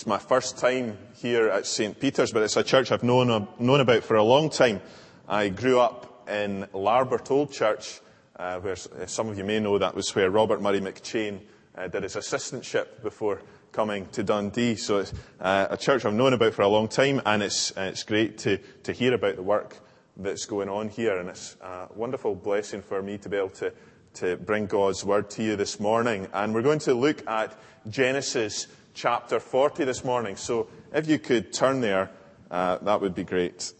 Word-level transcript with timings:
It's 0.00 0.06
my 0.06 0.16
first 0.16 0.56
time 0.56 0.96
here 1.16 1.50
at 1.50 1.66
St. 1.66 2.00
Peter's, 2.00 2.32
but 2.32 2.42
it's 2.42 2.56
a 2.56 2.62
church 2.62 2.90
I've 2.90 3.02
known, 3.02 3.46
known 3.58 3.80
about 3.80 4.02
for 4.02 4.16
a 4.16 4.22
long 4.22 4.48
time. 4.48 4.80
I 5.28 5.50
grew 5.50 5.78
up 5.78 6.26
in 6.26 6.66
Larbert 6.72 7.30
Old 7.30 7.52
Church, 7.52 8.00
uh, 8.36 8.60
where 8.60 8.76
some 8.76 9.28
of 9.28 9.36
you 9.36 9.44
may 9.44 9.60
know 9.60 9.76
that 9.76 9.94
was 9.94 10.14
where 10.14 10.30
Robert 10.30 10.62
Murray 10.62 10.80
McCheyne 10.80 11.40
uh, 11.76 11.88
did 11.88 12.04
his 12.04 12.16
assistantship 12.16 13.02
before 13.02 13.42
coming 13.72 14.06
to 14.12 14.22
Dundee. 14.22 14.76
So 14.76 15.00
it's 15.00 15.12
uh, 15.38 15.66
a 15.68 15.76
church 15.76 16.06
I've 16.06 16.14
known 16.14 16.32
about 16.32 16.54
for 16.54 16.62
a 16.62 16.68
long 16.68 16.88
time, 16.88 17.20
and 17.26 17.42
it's, 17.42 17.76
uh, 17.76 17.82
it's 17.82 18.04
great 18.04 18.38
to, 18.38 18.56
to 18.84 18.94
hear 18.94 19.12
about 19.12 19.36
the 19.36 19.42
work 19.42 19.76
that's 20.16 20.46
going 20.46 20.70
on 20.70 20.88
here. 20.88 21.18
And 21.18 21.28
it's 21.28 21.58
a 21.60 21.88
wonderful 21.94 22.34
blessing 22.34 22.80
for 22.80 23.02
me 23.02 23.18
to 23.18 23.28
be 23.28 23.36
able 23.36 23.50
to, 23.50 23.70
to 24.14 24.38
bring 24.38 24.64
God's 24.64 25.04
word 25.04 25.28
to 25.32 25.42
you 25.42 25.56
this 25.56 25.78
morning. 25.78 26.26
And 26.32 26.54
we're 26.54 26.62
going 26.62 26.78
to 26.78 26.94
look 26.94 27.28
at 27.28 27.54
Genesis 27.90 28.66
chapter 29.00 29.40
40 29.40 29.84
this 29.84 30.04
morning. 30.04 30.36
So 30.36 30.68
if 30.92 31.08
you 31.08 31.18
could 31.18 31.54
turn 31.54 31.80
there, 31.80 32.10
uh, 32.50 32.76
that 32.82 33.00
would 33.00 33.14
be 33.14 33.24
great. 33.24 33.72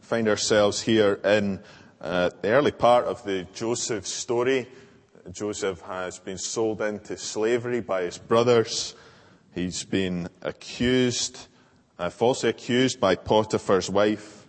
Find 0.00 0.26
ourselves 0.26 0.82
here 0.82 1.20
in 1.22 1.60
uh, 2.00 2.30
the 2.42 2.48
early 2.48 2.72
part 2.72 3.04
of 3.04 3.22
the 3.22 3.46
Joseph 3.54 4.04
story. 4.04 4.66
Joseph 5.32 5.80
has 5.82 6.18
been 6.18 6.38
sold 6.38 6.80
into 6.80 7.16
slavery 7.16 7.80
by 7.80 8.02
his 8.02 8.18
brothers. 8.18 8.94
He's 9.54 9.84
been 9.84 10.28
accused, 10.42 11.48
uh, 11.98 12.10
falsely 12.10 12.50
accused 12.50 13.00
by 13.00 13.16
Potiphar's 13.16 13.90
wife. 13.90 14.46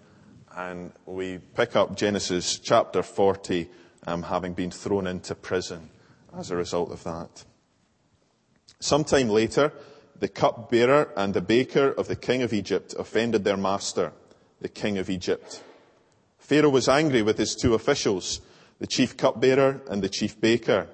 And 0.55 0.91
we 1.05 1.39
pick 1.55 1.75
up 1.75 1.97
Genesis 1.97 2.59
chapter 2.59 3.03
40, 3.03 3.69
um, 4.07 4.23
having 4.23 4.53
been 4.53 4.71
thrown 4.71 5.07
into 5.07 5.35
prison 5.35 5.89
as 6.37 6.51
a 6.51 6.55
result 6.55 6.91
of 6.91 7.03
that. 7.03 7.43
Sometime 8.79 9.29
later, 9.29 9.73
the 10.19 10.27
cupbearer 10.29 11.11
and 11.17 11.33
the 11.33 11.41
baker 11.41 11.91
of 11.91 12.07
the 12.07 12.15
king 12.15 12.41
of 12.41 12.53
Egypt 12.53 12.95
offended 12.97 13.43
their 13.43 13.57
master, 13.57 14.13
the 14.61 14.69
king 14.69 14.97
of 14.97 15.09
Egypt. 15.09 15.61
Pharaoh 16.37 16.69
was 16.69 16.87
angry 16.87 17.21
with 17.21 17.37
his 17.37 17.55
two 17.55 17.73
officials 17.73 18.41
the 18.79 18.87
chief 18.87 19.17
cupbearer 19.17 19.81
and 19.89 20.01
the 20.01 20.09
chief 20.09 20.39
baker, 20.39 20.87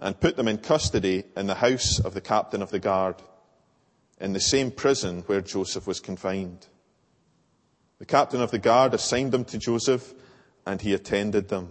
and 0.00 0.20
put 0.20 0.36
them 0.36 0.48
in 0.48 0.58
custody 0.58 1.24
in 1.36 1.46
the 1.46 1.54
house 1.54 2.00
of 2.00 2.14
the 2.14 2.20
captain 2.20 2.60
of 2.60 2.70
the 2.70 2.80
guard, 2.80 3.16
in 4.20 4.32
the 4.32 4.40
same 4.40 4.70
prison 4.70 5.22
where 5.26 5.40
Joseph 5.40 5.86
was 5.86 6.00
confined. 6.00 6.66
The 7.98 8.06
captain 8.06 8.42
of 8.42 8.50
the 8.50 8.58
guard 8.58 8.94
assigned 8.94 9.32
them 9.32 9.44
to 9.46 9.58
Joseph, 9.58 10.12
and 10.66 10.80
he 10.80 10.92
attended 10.92 11.48
them. 11.48 11.70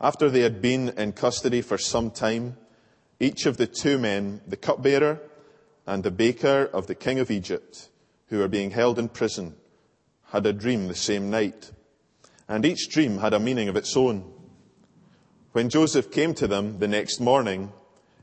After 0.00 0.28
they 0.28 0.40
had 0.40 0.60
been 0.60 0.90
in 0.90 1.12
custody 1.12 1.62
for 1.62 1.78
some 1.78 2.10
time, 2.10 2.56
each 3.18 3.46
of 3.46 3.56
the 3.56 3.66
two 3.66 3.98
men, 3.98 4.42
the 4.46 4.56
cupbearer 4.56 5.20
and 5.86 6.04
the 6.04 6.10
baker 6.10 6.70
of 6.72 6.86
the 6.86 6.94
king 6.94 7.18
of 7.18 7.30
Egypt, 7.30 7.88
who 8.28 8.38
were 8.38 8.48
being 8.48 8.70
held 8.70 8.98
in 8.98 9.08
prison, 9.08 9.56
had 10.26 10.44
a 10.44 10.52
dream 10.52 10.86
the 10.86 10.94
same 10.94 11.30
night 11.30 11.72
and 12.48 12.64
each 12.64 12.88
dream 12.88 13.18
had 13.18 13.34
a 13.34 13.40
meaning 13.40 13.68
of 13.68 13.76
its 13.76 13.96
own. 13.96 14.24
When 15.52 15.68
Joseph 15.68 16.10
came 16.10 16.34
to 16.34 16.46
them 16.46 16.78
the 16.78 16.88
next 16.88 17.20
morning, 17.20 17.72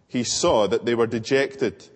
he 0.08 0.24
saw 0.24 0.68
that 0.68 0.86
they 0.86 0.96
were 0.96 1.08
dejected. 1.08 1.90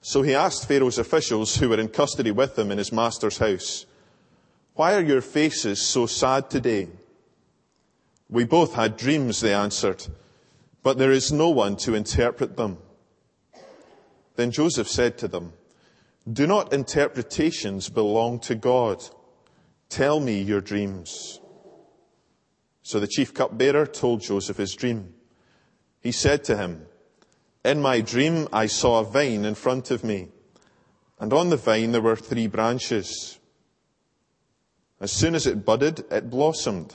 So 0.00 0.22
he 0.22 0.34
asked 0.34 0.66
Pharaoh's 0.66 0.98
officials 0.98 1.56
who 1.56 1.68
were 1.68 1.80
in 1.80 1.88
custody 1.88 2.30
with 2.30 2.58
him 2.58 2.70
in 2.70 2.78
his 2.78 2.92
master's 2.92 3.38
house, 3.38 3.86
Why 4.74 4.94
are 4.94 5.02
your 5.02 5.20
faces 5.20 5.80
so 5.80 6.06
sad 6.06 6.50
today? 6.50 6.88
We 8.28 8.44
both 8.44 8.74
had 8.74 8.96
dreams, 8.96 9.40
they 9.40 9.54
answered, 9.54 10.06
but 10.82 10.98
there 10.98 11.12
is 11.12 11.32
no 11.32 11.48
one 11.48 11.76
to 11.78 11.94
interpret 11.94 12.56
them. 12.56 12.78
Then 14.34 14.50
Joseph 14.50 14.88
said 14.88 15.16
to 15.18 15.28
them, 15.28 15.52
Do 16.30 16.46
not 16.46 16.72
interpretations 16.72 17.88
belong 17.88 18.40
to 18.40 18.54
God? 18.54 19.02
Tell 19.88 20.20
me 20.20 20.40
your 20.42 20.60
dreams. 20.60 21.40
So 22.82 23.00
the 23.00 23.06
chief 23.06 23.34
cupbearer 23.34 23.86
told 23.86 24.20
Joseph 24.20 24.56
his 24.56 24.74
dream. 24.74 25.14
He 26.00 26.12
said 26.12 26.44
to 26.44 26.56
him, 26.56 26.86
In 27.64 27.82
my 27.82 28.00
dream 28.00 28.48
I 28.52 28.66
saw 28.66 29.00
a 29.00 29.04
vine 29.04 29.44
in 29.44 29.54
front 29.54 29.90
of 29.90 30.04
me, 30.04 30.28
and 31.18 31.32
on 31.32 31.50
the 31.50 31.56
vine 31.56 31.92
there 31.92 32.02
were 32.02 32.16
three 32.16 32.46
branches. 32.46 33.38
As 35.00 35.12
soon 35.12 35.34
as 35.34 35.46
it 35.46 35.64
budded, 35.64 36.04
it 36.10 36.30
blossomed, 36.30 36.94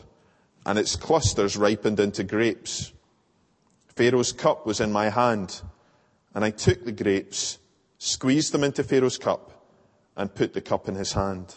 and 0.65 0.79
its 0.79 0.95
clusters 0.95 1.57
ripened 1.57 1.99
into 1.99 2.23
grapes. 2.23 2.93
Pharaoh's 3.95 4.31
cup 4.31 4.65
was 4.65 4.79
in 4.79 4.91
my 4.91 5.09
hand, 5.09 5.61
and 6.33 6.45
I 6.45 6.51
took 6.51 6.85
the 6.85 6.91
grapes, 6.91 7.59
squeezed 7.97 8.53
them 8.53 8.63
into 8.63 8.83
Pharaoh's 8.83 9.17
cup, 9.17 9.51
and 10.15 10.33
put 10.33 10.53
the 10.53 10.61
cup 10.61 10.87
in 10.87 10.95
his 10.95 11.13
hand. 11.13 11.55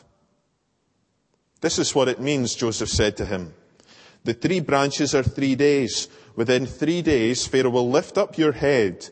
This 1.65 1.79
is 1.79 1.95
what 1.95 2.09
it 2.09 2.21
means, 2.21 2.55
Joseph 2.55 2.91
said 2.91 3.17
to 3.17 3.25
him. 3.25 3.55
The 4.25 4.35
three 4.35 4.61
branches 4.61 5.15
are 5.15 5.23
three 5.23 5.55
days. 5.55 6.09
Within 6.37 6.67
three 6.67 7.01
days, 7.01 7.47
Pharaoh 7.47 7.71
will 7.71 7.89
lift 7.89 8.19
up 8.19 8.37
your 8.37 8.53
head 8.53 9.09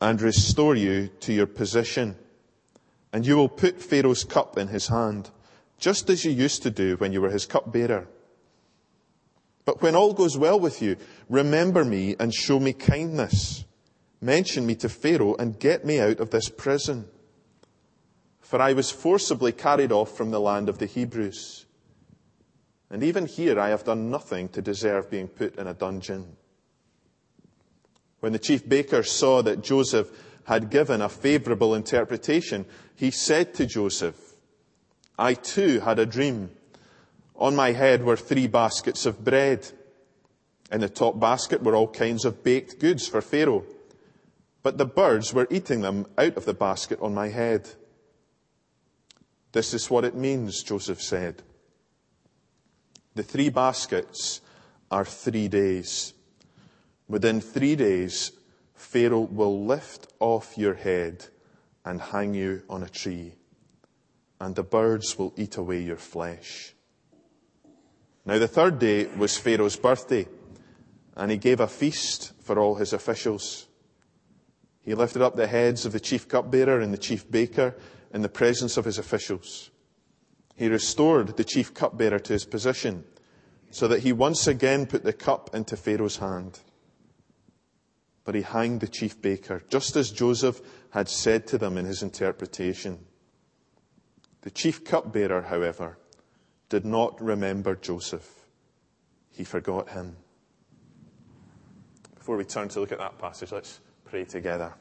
and 0.00 0.20
restore 0.20 0.74
you 0.74 1.10
to 1.20 1.32
your 1.32 1.46
position. 1.46 2.16
And 3.12 3.24
you 3.24 3.36
will 3.36 3.48
put 3.48 3.80
Pharaoh's 3.80 4.24
cup 4.24 4.58
in 4.58 4.66
his 4.66 4.88
hand, 4.88 5.30
just 5.78 6.10
as 6.10 6.24
you 6.24 6.32
used 6.32 6.64
to 6.64 6.72
do 6.72 6.96
when 6.96 7.12
you 7.12 7.20
were 7.20 7.30
his 7.30 7.46
cupbearer. 7.46 8.08
But 9.64 9.80
when 9.80 9.94
all 9.94 10.12
goes 10.12 10.36
well 10.36 10.58
with 10.58 10.82
you, 10.82 10.96
remember 11.28 11.84
me 11.84 12.16
and 12.18 12.34
show 12.34 12.58
me 12.58 12.72
kindness. 12.72 13.64
Mention 14.20 14.66
me 14.66 14.74
to 14.74 14.88
Pharaoh 14.88 15.36
and 15.36 15.56
get 15.56 15.84
me 15.84 16.00
out 16.00 16.18
of 16.18 16.30
this 16.30 16.48
prison. 16.48 17.04
For 18.40 18.60
I 18.60 18.72
was 18.72 18.90
forcibly 18.90 19.52
carried 19.52 19.92
off 19.92 20.16
from 20.16 20.32
the 20.32 20.40
land 20.40 20.68
of 20.68 20.78
the 20.78 20.86
Hebrews. 20.86 21.66
And 22.92 23.02
even 23.02 23.24
here 23.24 23.58
I 23.58 23.70
have 23.70 23.84
done 23.84 24.10
nothing 24.10 24.50
to 24.50 24.60
deserve 24.60 25.10
being 25.10 25.26
put 25.26 25.56
in 25.56 25.66
a 25.66 25.72
dungeon. 25.72 26.36
When 28.20 28.32
the 28.32 28.38
chief 28.38 28.68
baker 28.68 29.02
saw 29.02 29.40
that 29.42 29.62
Joseph 29.62 30.10
had 30.44 30.68
given 30.68 31.00
a 31.00 31.08
favorable 31.08 31.74
interpretation, 31.74 32.66
he 32.94 33.10
said 33.10 33.54
to 33.54 33.64
Joseph, 33.64 34.16
I 35.18 35.32
too 35.32 35.80
had 35.80 35.98
a 35.98 36.06
dream. 36.06 36.50
On 37.36 37.56
my 37.56 37.72
head 37.72 38.04
were 38.04 38.16
three 38.16 38.46
baskets 38.46 39.06
of 39.06 39.24
bread. 39.24 39.66
In 40.70 40.82
the 40.82 40.88
top 40.90 41.18
basket 41.18 41.62
were 41.62 41.74
all 41.74 41.88
kinds 41.88 42.26
of 42.26 42.44
baked 42.44 42.78
goods 42.78 43.08
for 43.08 43.22
Pharaoh. 43.22 43.64
But 44.62 44.76
the 44.76 44.86
birds 44.86 45.32
were 45.32 45.48
eating 45.50 45.80
them 45.80 46.06
out 46.18 46.36
of 46.36 46.44
the 46.44 46.54
basket 46.54 47.00
on 47.00 47.14
my 47.14 47.28
head. 47.28 47.70
This 49.52 49.72
is 49.72 49.90
what 49.90 50.04
it 50.04 50.14
means, 50.14 50.62
Joseph 50.62 51.00
said. 51.00 51.42
The 53.14 53.22
three 53.22 53.50
baskets 53.50 54.40
are 54.90 55.04
three 55.04 55.48
days. 55.48 56.14
Within 57.08 57.40
three 57.40 57.76
days, 57.76 58.32
Pharaoh 58.74 59.20
will 59.20 59.64
lift 59.66 60.12
off 60.18 60.56
your 60.56 60.74
head 60.74 61.26
and 61.84 62.00
hang 62.00 62.34
you 62.34 62.62
on 62.70 62.82
a 62.82 62.88
tree, 62.88 63.34
and 64.40 64.54
the 64.54 64.62
birds 64.62 65.18
will 65.18 65.34
eat 65.36 65.56
away 65.56 65.82
your 65.82 65.96
flesh. 65.96 66.74
Now, 68.24 68.38
the 68.38 68.48
third 68.48 68.78
day 68.78 69.06
was 69.06 69.36
Pharaoh's 69.36 69.76
birthday, 69.76 70.26
and 71.16 71.30
he 71.30 71.36
gave 71.36 71.60
a 71.60 71.66
feast 71.66 72.32
for 72.40 72.58
all 72.58 72.76
his 72.76 72.92
officials. 72.92 73.66
He 74.80 74.94
lifted 74.94 75.22
up 75.22 75.36
the 75.36 75.46
heads 75.46 75.84
of 75.84 75.92
the 75.92 76.00
chief 76.00 76.28
cupbearer 76.28 76.80
and 76.80 76.92
the 76.92 76.98
chief 76.98 77.30
baker 77.30 77.74
in 78.14 78.22
the 78.22 78.28
presence 78.28 78.76
of 78.76 78.84
his 78.84 78.98
officials. 78.98 79.70
He 80.54 80.68
restored 80.68 81.36
the 81.36 81.44
chief 81.44 81.74
cupbearer 81.74 82.18
to 82.18 82.32
his 82.32 82.44
position 82.44 83.04
so 83.70 83.88
that 83.88 84.00
he 84.00 84.12
once 84.12 84.46
again 84.46 84.86
put 84.86 85.02
the 85.02 85.12
cup 85.12 85.54
into 85.54 85.76
Pharaoh's 85.76 86.18
hand. 86.18 86.60
But 88.24 88.34
he 88.34 88.42
hanged 88.42 88.80
the 88.80 88.88
chief 88.88 89.20
baker, 89.20 89.62
just 89.68 89.96
as 89.96 90.10
Joseph 90.10 90.60
had 90.90 91.08
said 91.08 91.46
to 91.48 91.58
them 91.58 91.76
in 91.76 91.86
his 91.86 92.02
interpretation. 92.02 92.98
The 94.42 94.50
chief 94.50 94.84
cupbearer, 94.84 95.42
however, 95.42 95.98
did 96.68 96.84
not 96.84 97.20
remember 97.20 97.74
Joseph. 97.74 98.46
He 99.30 99.44
forgot 99.44 99.88
him. 99.88 100.16
Before 102.14 102.36
we 102.36 102.44
turn 102.44 102.68
to 102.68 102.80
look 102.80 102.92
at 102.92 102.98
that 102.98 103.18
passage, 103.18 103.50
let's 103.50 103.80
pray 104.04 104.24
together. 104.24 104.74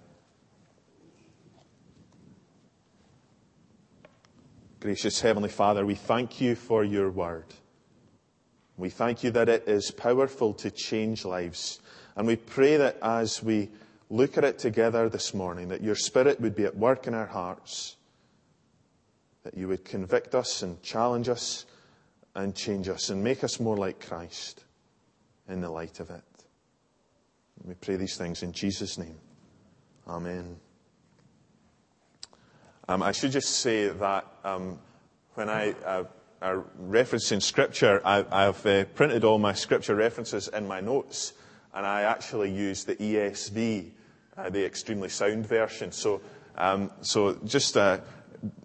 Gracious 4.81 5.21
Heavenly 5.21 5.49
Father, 5.49 5.85
we 5.85 5.93
thank 5.93 6.41
you 6.41 6.55
for 6.55 6.83
your 6.83 7.11
word. 7.11 7.45
We 8.77 8.89
thank 8.89 9.23
you 9.23 9.29
that 9.29 9.47
it 9.47 9.67
is 9.67 9.91
powerful 9.91 10.55
to 10.55 10.71
change 10.71 11.23
lives. 11.23 11.79
And 12.15 12.25
we 12.25 12.35
pray 12.35 12.77
that 12.77 12.97
as 13.03 13.43
we 13.43 13.69
look 14.09 14.39
at 14.39 14.43
it 14.43 14.57
together 14.57 15.07
this 15.07 15.35
morning, 15.35 15.67
that 15.67 15.83
your 15.83 15.93
Spirit 15.93 16.41
would 16.41 16.55
be 16.55 16.65
at 16.65 16.75
work 16.75 17.05
in 17.05 17.13
our 17.13 17.27
hearts, 17.27 17.95
that 19.43 19.55
you 19.55 19.67
would 19.67 19.85
convict 19.85 20.33
us 20.33 20.63
and 20.63 20.81
challenge 20.81 21.29
us 21.29 21.67
and 22.33 22.55
change 22.55 22.89
us 22.89 23.11
and 23.11 23.23
make 23.23 23.43
us 23.43 23.59
more 23.59 23.77
like 23.77 24.03
Christ 24.03 24.63
in 25.47 25.61
the 25.61 25.69
light 25.69 25.99
of 25.99 26.09
it. 26.09 26.23
We 27.63 27.75
pray 27.75 27.97
these 27.97 28.17
things 28.17 28.41
in 28.41 28.51
Jesus' 28.51 28.97
name. 28.97 29.19
Amen. 30.07 30.57
Um, 32.91 33.01
I 33.01 33.13
should 33.13 33.31
just 33.31 33.61
say 33.61 33.87
that 33.87 34.27
um, 34.43 34.77
when 35.35 35.49
I 35.49 35.71
uh, 35.85 36.03
are 36.41 36.65
referencing 36.83 37.41
Scripture, 37.41 38.01
I, 38.03 38.43
have 38.43 38.65
uh, 38.65 38.83
printed 38.83 39.23
all 39.23 39.39
my 39.39 39.53
Scripture 39.53 39.95
references 39.95 40.49
in 40.49 40.67
my 40.67 40.81
notes, 40.81 41.31
and 41.73 41.85
I 41.85 42.01
actually 42.01 42.51
use 42.51 42.83
the 42.83 42.97
ESV, 42.97 43.91
uh, 44.37 44.49
the 44.49 44.65
extremely 44.65 45.07
sound 45.07 45.47
version. 45.47 45.93
So, 45.93 46.19
um, 46.57 46.91
so 46.99 47.39
just 47.45 47.77
uh, 47.77 47.99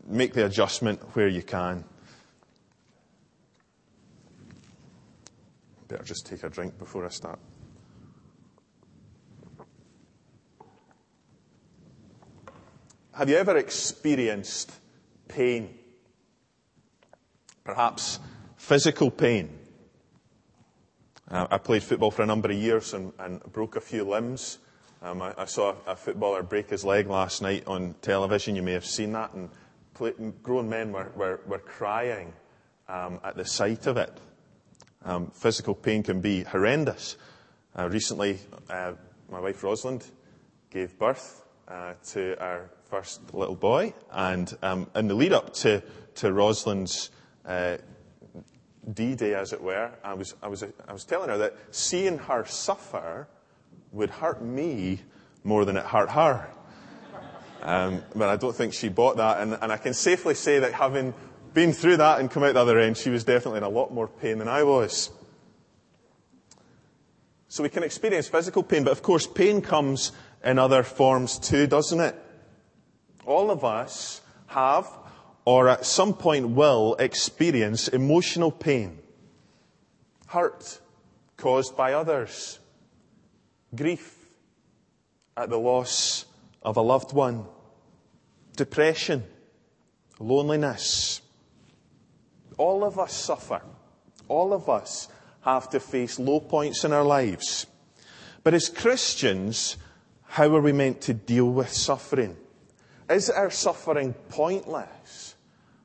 make 0.09 0.33
the 0.33 0.47
adjustment 0.47 1.01
where 1.15 1.29
you 1.29 1.45
can. 1.45 1.85
Better 5.87 6.03
just 6.03 6.27
take 6.27 6.43
a 6.43 6.49
drink 6.49 6.77
before 6.81 7.07
I 7.07 7.11
start. 7.11 7.39
Have 13.17 13.31
you 13.31 13.37
ever 13.37 13.57
experienced 13.57 14.71
pain? 15.27 15.79
Perhaps 17.65 18.21
physical 18.59 19.11
pain. 19.11 19.59
Uh, 21.27 21.47
I 21.51 21.57
played 21.57 21.83
football 21.83 22.11
for 22.11 22.25
a 22.25 22.27
number 22.27 22.51
of 22.51 22.59
years 22.59 22.93
and, 22.93 23.15
and 23.19 23.43
broke 23.55 23.77
a 23.77 23.81
few 23.81 24.05
limbs. 24.05 24.59
Um, 25.01 25.23
I, 25.23 25.33
I, 25.39 25.45
saw 25.47 25.77
a, 25.87 25.97
footballer 25.97 26.43
break 26.43 26.69
his 26.69 26.85
leg 26.85 27.07
last 27.07 27.41
night 27.41 27.65
on 27.67 27.95
television. 28.03 28.55
You 28.55 28.61
may 28.61 28.75
have 28.75 28.85
seen 28.85 29.13
that. 29.13 29.33
And 29.33 29.49
play, 29.95 30.13
grown 30.43 30.69
men 30.69 30.93
were, 30.93 31.11
were, 31.17 31.41
were 31.47 31.61
crying 31.61 32.35
um, 32.87 33.19
at 33.25 33.35
the 33.35 33.47
sight 33.47 33.87
of 33.87 33.97
it. 33.97 34.13
Um, 35.07 35.31
physical 35.31 35.75
pain 35.75 36.03
can 36.03 36.21
be 36.21 36.43
horrendous. 36.43 37.17
Uh, 37.75 37.89
recently, 37.89 38.41
uh, 38.69 38.93
my 39.31 39.41
wife 39.41 39.65
Rosalind 39.65 40.05
gave 40.69 40.99
birth 40.99 41.46
uh, 41.69 41.95
to 42.09 42.41
our 42.41 42.71
first 42.91 43.35
little 43.35 43.57
boy, 43.57 43.93
and 44.13 44.57
um, 44.63 44.89
in 44.95 45.09
the 45.09 45.15
lead 45.15 45.33
up 45.33 45.53
to, 45.55 45.83
to 46.17 46.33
Rosalind's 46.33 47.11
uh, 47.45 47.79
D-Day, 48.93 49.35
as 49.35 49.53
it 49.53 49.61
were, 49.61 49.91
I 50.05 50.15
was, 50.15 50.35
I, 50.43 50.49
was, 50.49 50.63
I 50.63 50.93
was 50.93 51.05
telling 51.05 51.29
her 51.29 51.39
that 51.39 51.57
seeing 51.73 52.19
her 52.19 52.45
suffer 52.47 53.27
would 53.93 54.11
hurt 54.11 54.43
me 54.43 55.01
more 55.43 55.65
than 55.65 55.77
it 55.77 55.85
hurt 55.85 56.11
her. 56.11 56.49
Um, 57.63 58.05
but 58.15 58.29
I 58.29 58.37
don't 58.37 58.55
think 58.55 58.75
she 58.75 58.89
bought 58.89 59.17
that, 59.17 59.41
and, 59.41 59.59
and 59.61 59.73
I 59.73 59.77
can 59.77 59.95
safely 59.95 60.35
say 60.35 60.61
that 60.61 60.73
having 60.73 61.15
been 61.53 61.73
through 61.73 61.97
that 61.97 62.21
and 62.21 62.31
come 62.31 62.45
out 62.45 62.55
the 62.55 62.61
other 62.61 62.79
end, 62.79 62.97
she 62.97 63.11
was 63.11 63.25
definitely 63.25 63.59
in 63.59 63.65
a 63.65 63.69
lot 63.69 63.93
more 63.93 64.07
pain 64.07 64.39
than 64.39 64.47
I 64.47 64.63
was. 64.63 65.11
So 67.49 67.63
we 67.63 67.71
can 67.71 67.83
experience 67.83 68.29
physical 68.29 68.63
pain, 68.63 68.85
but 68.85 68.91
of 68.91 69.03
course 69.03 69.27
pain 69.27 69.63
comes 69.63 70.13
in 70.45 70.59
other 70.59 70.83
forms 70.83 71.39
too, 71.39 71.67
doesn't 71.67 72.01
it? 72.01 72.15
All 73.25 73.51
of 73.51 73.65
us 73.65 74.21
have, 74.47 74.89
or 75.45 75.69
at 75.69 75.85
some 75.85 76.15
point 76.15 76.51
will, 76.51 76.95
experience 76.99 77.89
emotional 77.89 78.51
pain. 78.51 78.99
Hurt 80.29 80.81
caused 81.37 81.77
by 81.77 81.93
others. 81.93 82.59
Grief 83.75 84.17
at 85.37 85.51
the 85.51 85.59
loss 85.59 86.25
of 86.63 86.77
a 86.77 86.83
loved 86.83 87.13
one. 87.13 87.47
Depression. 88.57 89.25
Loneliness. 90.19 91.21
All 92.57 92.85
of 92.85 92.99
us 92.99 93.13
suffer. 93.13 93.61
All 94.29 94.53
of 94.53 94.69
us 94.69 95.09
have 95.43 95.69
to 95.71 95.81
face 95.81 96.19
low 96.19 96.41
points 96.41 96.85
in 96.85 96.93
our 96.93 97.05
lives. 97.05 97.67
But 98.43 98.55
as 98.55 98.69
Christians, 98.69 99.77
how 100.37 100.55
are 100.55 100.61
we 100.61 100.71
meant 100.71 101.01
to 101.01 101.15
deal 101.15 101.51
with 101.51 101.73
suffering? 101.73 102.37
Is 103.09 103.31
our 103.31 103.49
suffering 103.49 104.13
pointless? 104.29 105.35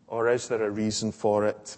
Or 0.07 0.27
is 0.27 0.49
there 0.49 0.61
a 0.61 0.69
reason 0.69 1.13
for 1.13 1.45
it? 1.45 1.77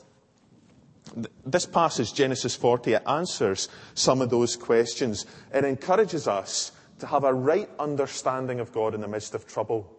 This 1.45 1.67
passage, 1.67 2.15
Genesis 2.15 2.55
40, 2.55 2.93
it 2.93 3.03
answers 3.05 3.69
some 3.93 4.23
of 4.23 4.31
those 4.31 4.55
questions. 4.55 5.27
It 5.53 5.65
encourages 5.65 6.27
us 6.27 6.71
to 6.97 7.05
have 7.05 7.25
a 7.25 7.31
right 7.31 7.69
understanding 7.77 8.59
of 8.59 8.71
God 8.71 8.95
in 8.95 9.01
the 9.01 9.07
midst 9.07 9.35
of 9.35 9.45
trouble, 9.45 9.95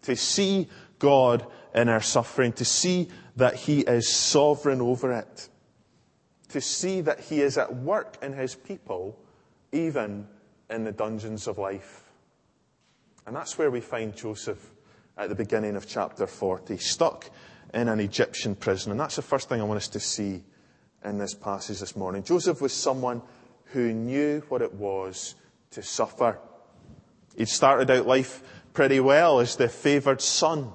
to 0.00 0.16
see 0.16 0.70
God 0.98 1.46
in 1.74 1.90
our 1.90 2.00
suffering, 2.00 2.54
to 2.54 2.64
see 2.64 3.10
that 3.36 3.56
He 3.56 3.80
is 3.80 4.08
sovereign 4.08 4.80
over 4.80 5.12
it, 5.12 5.50
to 6.48 6.62
see 6.62 7.02
that 7.02 7.20
He 7.20 7.42
is 7.42 7.58
at 7.58 7.76
work 7.76 8.16
in 8.22 8.32
His 8.32 8.54
people, 8.54 9.18
even 9.70 10.26
in 10.70 10.84
the 10.84 10.92
dungeons 10.92 11.46
of 11.46 11.58
life. 11.58 12.04
And 13.26 13.34
that's 13.34 13.58
where 13.58 13.70
we 13.70 13.80
find 13.80 14.14
Joseph 14.14 14.72
at 15.18 15.28
the 15.28 15.34
beginning 15.34 15.74
of 15.74 15.88
chapter 15.88 16.26
40, 16.26 16.78
stuck 16.78 17.28
in 17.74 17.88
an 17.88 17.98
Egyptian 17.98 18.54
prison. 18.54 18.92
And 18.92 19.00
that's 19.00 19.16
the 19.16 19.22
first 19.22 19.48
thing 19.48 19.60
I 19.60 19.64
want 19.64 19.78
us 19.78 19.88
to 19.88 20.00
see 20.00 20.44
in 21.04 21.18
this 21.18 21.34
passage 21.34 21.80
this 21.80 21.96
morning. 21.96 22.22
Joseph 22.22 22.60
was 22.60 22.72
someone 22.72 23.22
who 23.72 23.92
knew 23.92 24.42
what 24.48 24.62
it 24.62 24.72
was 24.74 25.34
to 25.72 25.82
suffer. 25.82 26.38
He'd 27.36 27.48
started 27.48 27.90
out 27.90 28.06
life 28.06 28.42
pretty 28.72 29.00
well 29.00 29.40
as 29.40 29.56
the 29.56 29.68
favored 29.68 30.20
son 30.20 30.72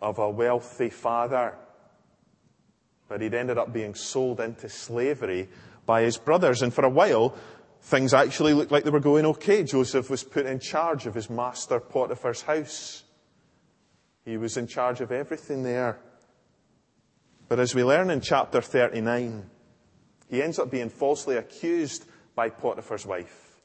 of 0.00 0.18
a 0.18 0.28
wealthy 0.28 0.90
father. 0.90 1.56
But 3.08 3.22
he'd 3.22 3.34
ended 3.34 3.56
up 3.56 3.72
being 3.72 3.94
sold 3.94 4.40
into 4.40 4.68
slavery 4.68 5.48
by 5.86 6.02
his 6.02 6.18
brothers. 6.18 6.60
And 6.60 6.74
for 6.74 6.84
a 6.84 6.90
while, 6.90 7.34
things 7.86 8.12
actually 8.12 8.52
looked 8.52 8.72
like 8.72 8.82
they 8.82 8.90
were 8.90 8.98
going 8.98 9.24
okay. 9.24 9.62
Joseph 9.62 10.10
was 10.10 10.24
put 10.24 10.44
in 10.44 10.58
charge 10.58 11.06
of 11.06 11.14
his 11.14 11.30
master 11.30 11.78
Potiphar's 11.78 12.42
house. 12.42 13.04
He 14.24 14.36
was 14.36 14.56
in 14.56 14.66
charge 14.66 15.00
of 15.00 15.12
everything 15.12 15.62
there. 15.62 16.00
But 17.48 17.60
as 17.60 17.76
we 17.76 17.84
learn 17.84 18.10
in 18.10 18.20
chapter 18.20 18.60
39, 18.60 19.48
he 20.28 20.42
ends 20.42 20.58
up 20.58 20.68
being 20.68 20.88
falsely 20.88 21.36
accused 21.36 22.04
by 22.34 22.50
Potiphar's 22.50 23.06
wife, 23.06 23.60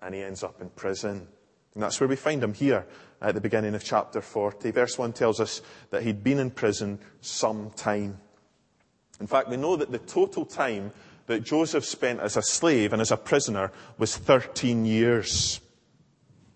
and 0.00 0.14
he 0.14 0.22
ends 0.22 0.44
up 0.44 0.60
in 0.60 0.70
prison. 0.70 1.26
And 1.74 1.82
that's 1.82 1.98
where 1.98 2.08
we 2.08 2.14
find 2.14 2.44
him 2.44 2.54
here 2.54 2.86
at 3.20 3.34
the 3.34 3.40
beginning 3.40 3.74
of 3.74 3.82
chapter 3.82 4.20
40. 4.20 4.70
Verse 4.70 4.96
1 4.96 5.12
tells 5.12 5.40
us 5.40 5.60
that 5.90 6.04
he'd 6.04 6.22
been 6.22 6.38
in 6.38 6.52
prison 6.52 7.00
some 7.20 7.72
time. 7.74 8.20
In 9.20 9.26
fact, 9.26 9.48
we 9.48 9.56
know 9.56 9.74
that 9.74 9.90
the 9.90 9.98
total 9.98 10.46
time 10.46 10.92
that 11.26 11.44
Joseph 11.44 11.84
spent 11.84 12.20
as 12.20 12.36
a 12.36 12.42
slave 12.42 12.92
and 12.92 13.02
as 13.02 13.10
a 13.10 13.16
prisoner 13.16 13.72
was 13.98 14.16
13 14.16 14.84
years. 14.84 15.60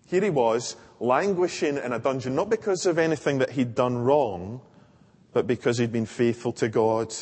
Here 0.07 0.21
he 0.21 0.29
was, 0.29 0.75
languishing 0.99 1.77
in 1.77 1.93
a 1.93 1.99
dungeon, 1.99 2.35
not 2.35 2.49
because 2.49 2.85
of 2.85 2.97
anything 2.97 3.39
that 3.39 3.51
he'd 3.51 3.75
done 3.75 3.97
wrong, 3.97 4.61
but 5.33 5.47
because 5.47 5.77
he'd 5.77 5.91
been 5.91 6.05
faithful 6.05 6.51
to 6.53 6.69
God. 6.69 7.13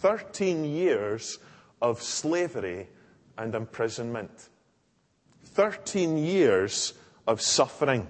13 0.00 0.64
years 0.64 1.38
of 1.80 2.02
slavery 2.02 2.88
and 3.38 3.54
imprisonment. 3.54 4.48
13 5.44 6.16
years 6.16 6.94
of 7.26 7.40
suffering. 7.40 8.08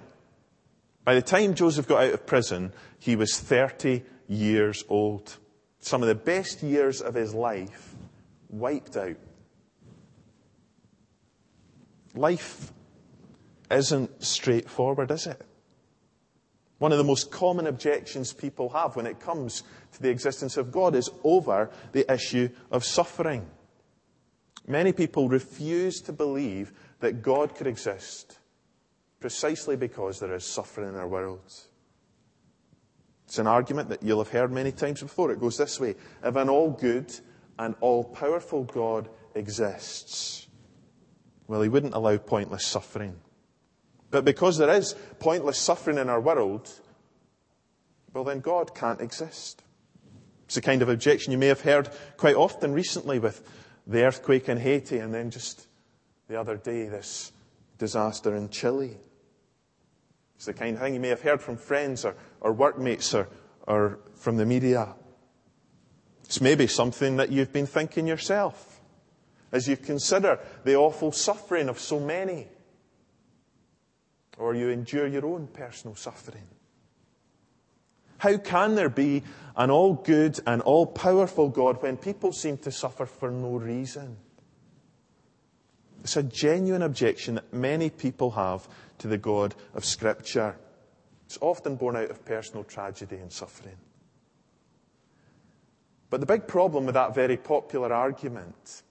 By 1.03 1.15
the 1.15 1.21
time 1.21 1.53
Joseph 1.53 1.87
got 1.87 2.03
out 2.03 2.13
of 2.13 2.25
prison, 2.25 2.71
he 2.99 3.15
was 3.15 3.39
30 3.39 4.03
years 4.27 4.83
old. 4.87 5.37
Some 5.79 6.01
of 6.01 6.07
the 6.07 6.15
best 6.15 6.63
years 6.63 7.01
of 7.01 7.13
his 7.13 7.33
life 7.33 7.92
wiped 8.53 8.95
out. 8.95 9.17
Life 12.15 12.71
isn't 13.71 14.23
straightforward, 14.23 15.09
is 15.11 15.27
it? 15.27 15.41
One 16.77 16.91
of 16.91 16.97
the 16.97 17.03
most 17.03 17.31
common 17.31 17.67
objections 17.67 18.33
people 18.33 18.69
have 18.69 18.95
when 18.95 19.07
it 19.07 19.19
comes 19.19 19.63
to 19.93 20.01
the 20.01 20.09
existence 20.09 20.57
of 20.57 20.71
God 20.71 20.95
is 20.95 21.09
over 21.23 21.71
the 21.91 22.11
issue 22.11 22.49
of 22.71 22.83
suffering. 22.83 23.45
Many 24.67 24.93
people 24.93 25.29
refuse 25.29 26.01
to 26.01 26.13
believe 26.13 26.71
that 26.99 27.21
God 27.21 27.55
could 27.55 27.67
exist 27.67 28.37
precisely 29.19 29.75
because 29.75 30.19
there 30.19 30.35
is 30.35 30.45
suffering 30.45 30.89
in 30.89 30.95
our 30.95 31.07
world. 31.07 31.39
It's 33.25 33.39
an 33.39 33.47
argument 33.47 33.89
that 33.89 34.03
you'll 34.03 34.23
have 34.23 34.31
heard 34.31 34.51
many 34.51 34.71
times 34.71 35.01
before. 35.01 35.31
It 35.31 35.39
goes 35.39 35.57
this 35.57 35.79
way 35.79 35.95
If 36.23 36.35
an 36.35 36.49
all 36.49 36.69
good 36.69 37.11
and 37.59 37.75
all 37.81 38.03
powerful 38.03 38.63
God 38.63 39.09
exists, 39.35 40.47
well, 41.47 41.61
he 41.61 41.69
wouldn't 41.69 41.93
allow 41.93 42.17
pointless 42.17 42.65
suffering. 42.65 43.15
But 44.09 44.25
because 44.25 44.57
there 44.57 44.69
is 44.69 44.95
pointless 45.19 45.57
suffering 45.57 45.97
in 45.97 46.09
our 46.09 46.21
world, 46.21 46.69
well, 48.13 48.23
then 48.23 48.39
God 48.39 48.75
can't 48.75 49.01
exist. 49.01 49.63
It's 50.45 50.55
the 50.55 50.61
kind 50.61 50.81
of 50.81 50.89
objection 50.89 51.31
you 51.31 51.37
may 51.37 51.47
have 51.47 51.61
heard 51.61 51.89
quite 52.17 52.35
often 52.35 52.73
recently 52.73 53.19
with 53.19 53.41
the 53.87 54.03
earthquake 54.03 54.49
in 54.49 54.57
Haiti 54.57 54.99
and 54.99 55.13
then 55.13 55.31
just 55.31 55.67
the 56.27 56.39
other 56.39 56.57
day, 56.57 56.87
this 56.87 57.31
disaster 57.77 58.35
in 58.35 58.49
Chile. 58.49 58.95
It's 60.35 60.45
the 60.45 60.53
kind 60.53 60.75
of 60.75 60.81
thing 60.81 60.93
you 60.93 60.99
may 60.99 61.09
have 61.09 61.21
heard 61.21 61.41
from 61.41 61.57
friends 61.57 62.05
or, 62.05 62.15
or 62.41 62.53
workmates 62.53 63.13
or, 63.13 63.27
or 63.67 63.99
from 64.15 64.37
the 64.37 64.45
media. 64.45 64.93
It's 66.33 66.41
maybe 66.41 66.65
something 66.65 67.17
that 67.17 67.31
you've 67.31 67.53
been 67.53 67.67
thinking 67.67 68.07
yourself 68.07 68.81
as 69.51 69.67
you 69.67 69.77
consider 69.77 70.39
the 70.63 70.75
awful 70.75 71.11
suffering 71.11 71.69
of 71.69 71.77
so 71.77 71.99
many, 71.99 72.47
or 74.39 74.55
you 74.55 74.69
endure 74.69 75.05
your 75.05 75.27
own 75.27 75.45
personal 75.45 75.95
suffering. 75.95 76.47
How 78.17 78.37
can 78.37 78.73
there 78.73 78.89
be 78.89 79.21
an 79.55 79.69
all 79.69 79.93
good 79.93 80.39
and 80.47 80.63
all 80.63 80.87
powerful 80.87 81.49
God 81.49 81.83
when 81.83 81.97
people 81.97 82.31
seem 82.31 82.57
to 82.57 82.71
suffer 82.71 83.05
for 83.05 83.29
no 83.29 83.57
reason? 83.57 84.17
It's 86.03 86.17
a 86.17 86.23
genuine 86.23 86.81
objection 86.81 87.35
that 87.35 87.53
many 87.53 87.91
people 87.91 88.31
have 88.31 88.67
to 88.97 89.07
the 89.07 89.19
God 89.19 89.53
of 89.75 89.85
Scripture. 89.85 90.55
It's 91.27 91.37
often 91.41 91.75
born 91.75 91.95
out 91.95 92.09
of 92.09 92.25
personal 92.25 92.63
tragedy 92.63 93.17
and 93.17 93.31
suffering. 93.31 93.77
But 96.13 96.19
the 96.19 96.27
big 96.27 96.45
problem 96.45 96.85
with 96.85 96.93
that 96.93 97.15
very 97.15 97.37
popular 97.37 97.91
argument 97.91 98.83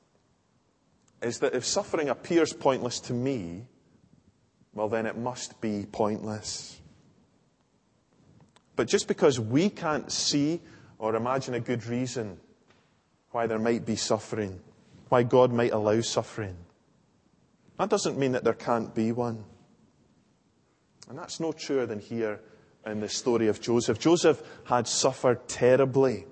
is 1.22 1.38
that 1.38 1.54
if 1.54 1.64
suffering 1.64 2.08
appears 2.08 2.52
pointless 2.52 2.98
to 2.98 3.12
me, 3.12 3.64
well, 4.74 4.88
then 4.88 5.06
it 5.06 5.16
must 5.16 5.60
be 5.60 5.86
pointless. 5.92 6.80
But 8.74 8.88
just 8.88 9.06
because 9.06 9.38
we 9.38 9.70
can't 9.70 10.10
see 10.10 10.62
or 10.98 11.14
imagine 11.14 11.54
a 11.54 11.60
good 11.60 11.86
reason 11.86 12.40
why 13.30 13.46
there 13.46 13.60
might 13.60 13.86
be 13.86 13.94
suffering, 13.94 14.58
why 15.08 15.22
God 15.22 15.52
might 15.52 15.70
allow 15.70 16.00
suffering, 16.00 16.56
that 17.78 17.88
doesn't 17.88 18.18
mean 18.18 18.32
that 18.32 18.42
there 18.42 18.52
can't 18.52 18.92
be 18.96 19.12
one. 19.12 19.44
And 21.08 21.16
that's 21.16 21.38
no 21.38 21.52
truer 21.52 21.86
than 21.86 22.00
here 22.00 22.40
in 22.84 22.98
the 22.98 23.08
story 23.08 23.46
of 23.46 23.60
Joseph. 23.60 24.00
Joseph 24.00 24.42
had 24.64 24.88
suffered 24.88 25.46
terribly, 25.46 26.26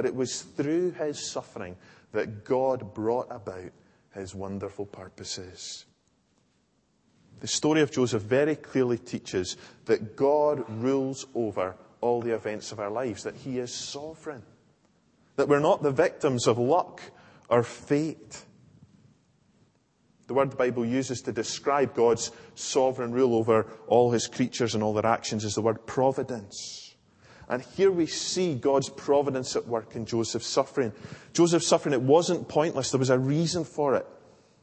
but 0.00 0.06
it 0.06 0.14
was 0.14 0.40
through 0.40 0.92
his 0.92 1.30
suffering 1.30 1.76
that 2.12 2.42
God 2.42 2.94
brought 2.94 3.26
about 3.28 3.70
his 4.14 4.34
wonderful 4.34 4.86
purposes. 4.86 5.84
The 7.40 7.46
story 7.46 7.82
of 7.82 7.90
Joseph 7.90 8.22
very 8.22 8.56
clearly 8.56 8.96
teaches 8.96 9.58
that 9.84 10.16
God 10.16 10.64
rules 10.70 11.26
over 11.34 11.76
all 12.00 12.22
the 12.22 12.34
events 12.34 12.72
of 12.72 12.80
our 12.80 12.88
lives, 12.88 13.24
that 13.24 13.36
he 13.36 13.58
is 13.58 13.74
sovereign, 13.74 14.42
that 15.36 15.48
we're 15.48 15.60
not 15.60 15.82
the 15.82 15.90
victims 15.90 16.46
of 16.46 16.56
luck 16.56 17.02
or 17.50 17.62
fate. 17.62 18.42
The 20.28 20.32
word 20.32 20.52
the 20.52 20.56
Bible 20.56 20.86
uses 20.86 21.20
to 21.20 21.32
describe 21.32 21.94
God's 21.94 22.30
sovereign 22.54 23.12
rule 23.12 23.34
over 23.34 23.66
all 23.86 24.12
his 24.12 24.28
creatures 24.28 24.74
and 24.74 24.82
all 24.82 24.94
their 24.94 25.04
actions 25.04 25.44
is 25.44 25.56
the 25.56 25.60
word 25.60 25.84
providence. 25.84 26.89
And 27.50 27.62
here 27.76 27.90
we 27.90 28.06
see 28.06 28.54
God's 28.54 28.88
providence 28.88 29.56
at 29.56 29.66
work 29.66 29.96
in 29.96 30.06
Joseph's 30.06 30.46
suffering. 30.46 30.92
Joseph's 31.32 31.66
suffering, 31.66 31.92
it 31.92 32.00
wasn't 32.00 32.48
pointless. 32.48 32.92
There 32.92 33.00
was 33.00 33.10
a 33.10 33.18
reason 33.18 33.64
for 33.64 33.96
it. 33.96 34.06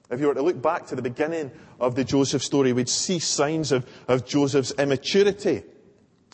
If 0.10 0.22
you 0.22 0.28
were 0.28 0.34
to 0.34 0.42
look 0.42 0.62
back 0.62 0.88
to 0.88 0.96
the 0.96 1.02
beginning 1.02 1.52
of 1.82 1.96
the 1.96 2.06
Joseph 2.06 2.42
story, 2.42 2.72
we'd 2.72 2.88
see 2.88 3.20
signs 3.20 3.74
of, 3.74 3.86
of 4.08 4.26
Joseph's 4.26 4.72
immaturity. 4.72 5.64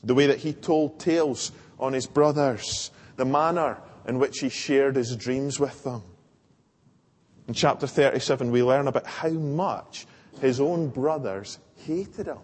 The 0.04 0.14
way 0.14 0.28
that 0.28 0.38
he 0.38 0.54
told 0.54 1.00
tales 1.00 1.52
on 1.80 1.94
his 1.94 2.06
brothers, 2.06 2.92
the 3.16 3.26
manner 3.26 3.82
in 4.08 4.20
which 4.20 4.38
he 4.38 4.50
shared 4.50 4.96
his 4.96 5.16
dreams 5.16 5.60
with 5.60 5.84
them. 5.84 6.04
In 7.48 7.56
chapter 7.56 7.88
37, 7.88 8.52
we 8.52 8.62
learn 8.62 8.88
about 8.88 9.08
how 9.08 9.30
much 9.30 10.06
his 10.40 10.62
own 10.62 10.90
brothers 10.90 11.58
hated 11.78 12.28
him. 12.28 12.38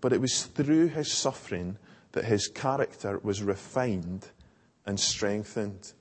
But 0.00 0.12
it 0.12 0.20
was 0.20 0.44
through 0.44 0.88
his 0.88 1.12
suffering 1.12 1.76
that 2.12 2.24
his 2.24 2.48
character 2.48 3.18
was 3.22 3.42
refined 3.42 4.26
and 4.86 4.98
strengthened. 4.98 5.92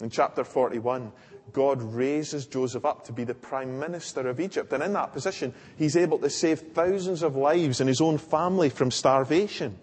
In 0.00 0.10
chapter 0.10 0.44
41, 0.44 1.12
God 1.52 1.82
raises 1.82 2.46
Joseph 2.46 2.84
up 2.84 3.04
to 3.06 3.12
be 3.12 3.24
the 3.24 3.34
prime 3.34 3.78
minister 3.78 4.28
of 4.28 4.40
Egypt. 4.40 4.72
And 4.72 4.82
in 4.82 4.92
that 4.92 5.12
position, 5.12 5.54
he's 5.76 5.96
able 5.96 6.18
to 6.18 6.30
save 6.30 6.60
thousands 6.60 7.22
of 7.22 7.36
lives 7.36 7.80
and 7.80 7.88
his 7.88 8.00
own 8.00 8.18
family 8.18 8.68
from 8.68 8.90
starvation. 8.90 9.78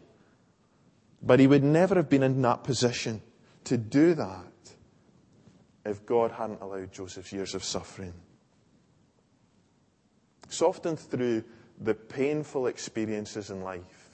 But 1.21 1.39
he 1.39 1.47
would 1.47 1.63
never 1.63 1.95
have 1.95 2.09
been 2.09 2.23
in 2.23 2.41
that 2.41 2.63
position 2.63 3.21
to 3.63 3.77
do 3.77 4.13
that 4.13 4.45
if 5.85 6.05
God 6.05 6.31
hadn't 6.31 6.61
allowed 6.61 6.91
Joseph's 6.91 7.31
years 7.31 7.55
of 7.55 7.63
suffering. 7.63 8.13
It's 10.43 10.61
often 10.61 10.95
through 10.95 11.43
the 11.79 11.93
painful 11.93 12.67
experiences 12.67 13.49
in 13.49 13.61
life 13.61 14.09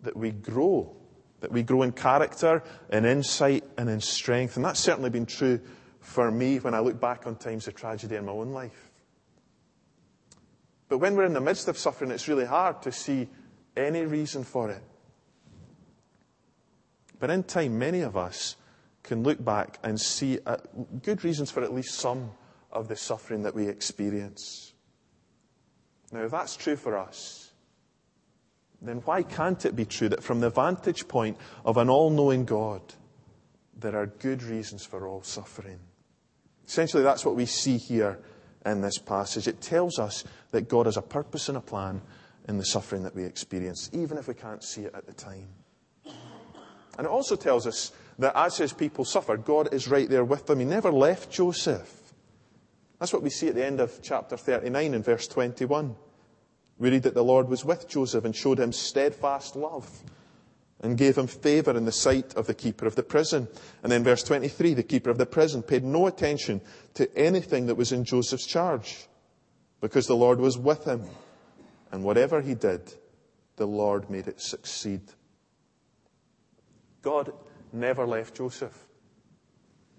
that 0.00 0.16
we 0.16 0.30
grow, 0.30 0.94
that 1.40 1.52
we 1.52 1.62
grow 1.62 1.82
in 1.82 1.92
character, 1.92 2.62
in 2.90 3.04
insight, 3.04 3.64
and 3.78 3.88
in 3.88 4.00
strength. 4.00 4.56
And 4.56 4.64
that's 4.64 4.80
certainly 4.80 5.10
been 5.10 5.26
true 5.26 5.60
for 6.00 6.30
me 6.30 6.58
when 6.58 6.74
I 6.74 6.80
look 6.80 7.00
back 7.00 7.26
on 7.26 7.36
times 7.36 7.68
of 7.68 7.74
tragedy 7.74 8.16
in 8.16 8.26
my 8.26 8.32
own 8.32 8.52
life. 8.52 8.90
But 10.88 10.98
when 10.98 11.16
we're 11.16 11.24
in 11.24 11.32
the 11.32 11.40
midst 11.40 11.68
of 11.68 11.78
suffering, 11.78 12.10
it's 12.10 12.28
really 12.28 12.44
hard 12.44 12.82
to 12.82 12.92
see 12.92 13.28
any 13.76 14.04
reason 14.04 14.44
for 14.44 14.70
it. 14.70 14.82
But 17.18 17.30
in 17.30 17.44
time, 17.44 17.78
many 17.78 18.00
of 18.00 18.16
us 18.16 18.56
can 19.02 19.22
look 19.22 19.42
back 19.42 19.78
and 19.82 20.00
see 20.00 20.38
good 21.02 21.24
reasons 21.24 21.50
for 21.50 21.62
at 21.62 21.72
least 21.72 21.94
some 21.94 22.32
of 22.70 22.88
the 22.88 22.96
suffering 22.96 23.42
that 23.44 23.54
we 23.54 23.68
experience. 23.68 24.71
Now, 26.12 26.24
if 26.24 26.30
that's 26.30 26.56
true 26.56 26.76
for 26.76 26.96
us, 26.98 27.50
then 28.82 28.98
why 28.98 29.22
can't 29.22 29.64
it 29.64 29.74
be 29.74 29.84
true 29.84 30.08
that 30.10 30.22
from 30.22 30.40
the 30.40 30.50
vantage 30.50 31.08
point 31.08 31.38
of 31.64 31.76
an 31.78 31.88
all 31.88 32.10
knowing 32.10 32.44
God, 32.44 32.82
there 33.78 33.96
are 33.96 34.06
good 34.06 34.42
reasons 34.42 34.84
for 34.84 35.06
all 35.06 35.22
suffering? 35.22 35.78
Essentially, 36.66 37.02
that's 37.02 37.24
what 37.24 37.36
we 37.36 37.46
see 37.46 37.78
here 37.78 38.18
in 38.66 38.80
this 38.80 38.98
passage. 38.98 39.48
It 39.48 39.60
tells 39.60 39.98
us 39.98 40.24
that 40.50 40.68
God 40.68 40.86
has 40.86 40.96
a 40.96 41.02
purpose 41.02 41.48
and 41.48 41.58
a 41.58 41.62
plan 41.62 42.02
in 42.48 42.58
the 42.58 42.64
suffering 42.64 43.04
that 43.04 43.14
we 43.14 43.24
experience, 43.24 43.88
even 43.92 44.18
if 44.18 44.28
we 44.28 44.34
can't 44.34 44.62
see 44.62 44.82
it 44.82 44.94
at 44.94 45.06
the 45.06 45.12
time. 45.12 45.48
And 46.98 47.06
it 47.06 47.10
also 47.10 47.36
tells 47.36 47.66
us 47.66 47.92
that 48.18 48.36
as 48.36 48.58
his 48.58 48.72
people 48.72 49.04
suffer, 49.04 49.36
God 49.36 49.72
is 49.72 49.88
right 49.88 50.08
there 50.08 50.24
with 50.24 50.46
them. 50.46 50.58
He 50.58 50.66
never 50.66 50.92
left 50.92 51.30
Joseph. 51.30 52.01
That's 53.02 53.12
what 53.12 53.24
we 53.24 53.30
see 53.30 53.48
at 53.48 53.56
the 53.56 53.66
end 53.66 53.80
of 53.80 54.00
chapter 54.00 54.36
39 54.36 54.94
in 54.94 55.02
verse 55.02 55.26
21. 55.26 55.96
We 56.78 56.90
read 56.90 57.02
that 57.02 57.14
the 57.14 57.24
Lord 57.24 57.48
was 57.48 57.64
with 57.64 57.88
Joseph 57.88 58.24
and 58.24 58.32
showed 58.32 58.60
him 58.60 58.70
steadfast 58.70 59.56
love 59.56 59.90
and 60.78 60.96
gave 60.96 61.18
him 61.18 61.26
favor 61.26 61.76
in 61.76 61.84
the 61.84 61.90
sight 61.90 62.36
of 62.36 62.46
the 62.46 62.54
keeper 62.54 62.86
of 62.86 62.94
the 62.94 63.02
prison. 63.02 63.48
And 63.82 63.90
then 63.90 64.04
verse 64.04 64.22
23, 64.22 64.74
the 64.74 64.84
keeper 64.84 65.10
of 65.10 65.18
the 65.18 65.26
prison 65.26 65.64
paid 65.64 65.82
no 65.82 66.06
attention 66.06 66.60
to 66.94 67.12
anything 67.18 67.66
that 67.66 67.74
was 67.74 67.90
in 67.90 68.04
Joseph's 68.04 68.46
charge 68.46 69.08
because 69.80 70.06
the 70.06 70.14
Lord 70.14 70.38
was 70.38 70.56
with 70.56 70.84
him. 70.84 71.04
And 71.90 72.04
whatever 72.04 72.40
he 72.40 72.54
did, 72.54 72.94
the 73.56 73.66
Lord 73.66 74.10
made 74.10 74.28
it 74.28 74.40
succeed. 74.40 75.00
God 77.02 77.32
never 77.72 78.06
left 78.06 78.36
Joseph. 78.36 78.78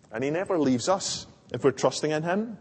And 0.10 0.24
he 0.24 0.30
never 0.30 0.58
leaves 0.58 0.88
us. 0.88 1.28
If 1.52 1.66
we're 1.66 1.72
trusting 1.72 2.12
in 2.12 2.24
him, 2.24 2.58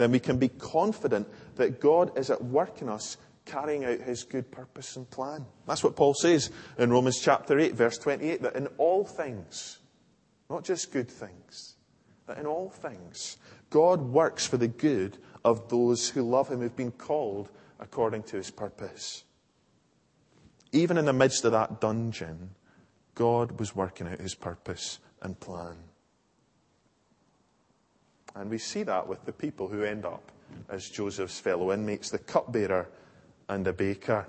then 0.00 0.12
we 0.12 0.20
can 0.20 0.38
be 0.38 0.48
confident 0.48 1.28
that 1.56 1.80
God 1.80 2.16
is 2.16 2.30
at 2.30 2.42
work 2.42 2.82
in 2.82 2.88
us 2.88 3.16
carrying 3.44 3.84
out 3.84 4.00
his 4.00 4.24
good 4.24 4.50
purpose 4.50 4.96
and 4.96 5.08
plan. 5.10 5.44
That's 5.66 5.82
what 5.82 5.96
Paul 5.96 6.14
says 6.14 6.50
in 6.78 6.90
Romans 6.90 7.20
chapter 7.20 7.58
8, 7.58 7.74
verse 7.74 7.98
28, 7.98 8.42
that 8.42 8.56
in 8.56 8.66
all 8.78 9.04
things, 9.04 9.78
not 10.48 10.64
just 10.64 10.92
good 10.92 11.10
things, 11.10 11.76
that 12.26 12.38
in 12.38 12.46
all 12.46 12.70
things, 12.70 13.38
God 13.70 14.00
works 14.00 14.46
for 14.46 14.56
the 14.56 14.68
good 14.68 15.18
of 15.44 15.68
those 15.68 16.08
who 16.08 16.22
love 16.22 16.48
him, 16.48 16.60
who've 16.60 16.76
been 16.76 16.92
called 16.92 17.48
according 17.78 18.22
to 18.24 18.36
his 18.36 18.50
purpose. 18.50 19.24
Even 20.72 20.98
in 20.98 21.06
the 21.06 21.12
midst 21.12 21.44
of 21.44 21.52
that 21.52 21.80
dungeon, 21.80 22.50
God 23.14 23.58
was 23.58 23.74
working 23.74 24.06
out 24.06 24.20
his 24.20 24.34
purpose 24.34 24.98
and 25.22 25.38
plan. 25.38 25.76
And 28.34 28.50
we 28.50 28.58
see 28.58 28.82
that 28.84 29.06
with 29.06 29.24
the 29.24 29.32
people 29.32 29.68
who 29.68 29.82
end 29.82 30.04
up 30.04 30.30
as 30.68 30.88
Joseph's 30.88 31.40
fellow 31.40 31.72
inmates, 31.72 32.10
the 32.10 32.18
cupbearer 32.18 32.88
and 33.48 33.64
the 33.64 33.72
baker. 33.72 34.26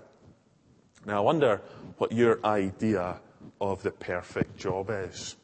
Now, 1.06 1.18
I 1.18 1.20
wonder 1.22 1.62
what 1.98 2.12
your 2.12 2.40
idea 2.46 3.20
of 3.60 3.82
the 3.84 3.92
perfect 3.92 4.58
job 4.58 4.90
is. 4.90 5.36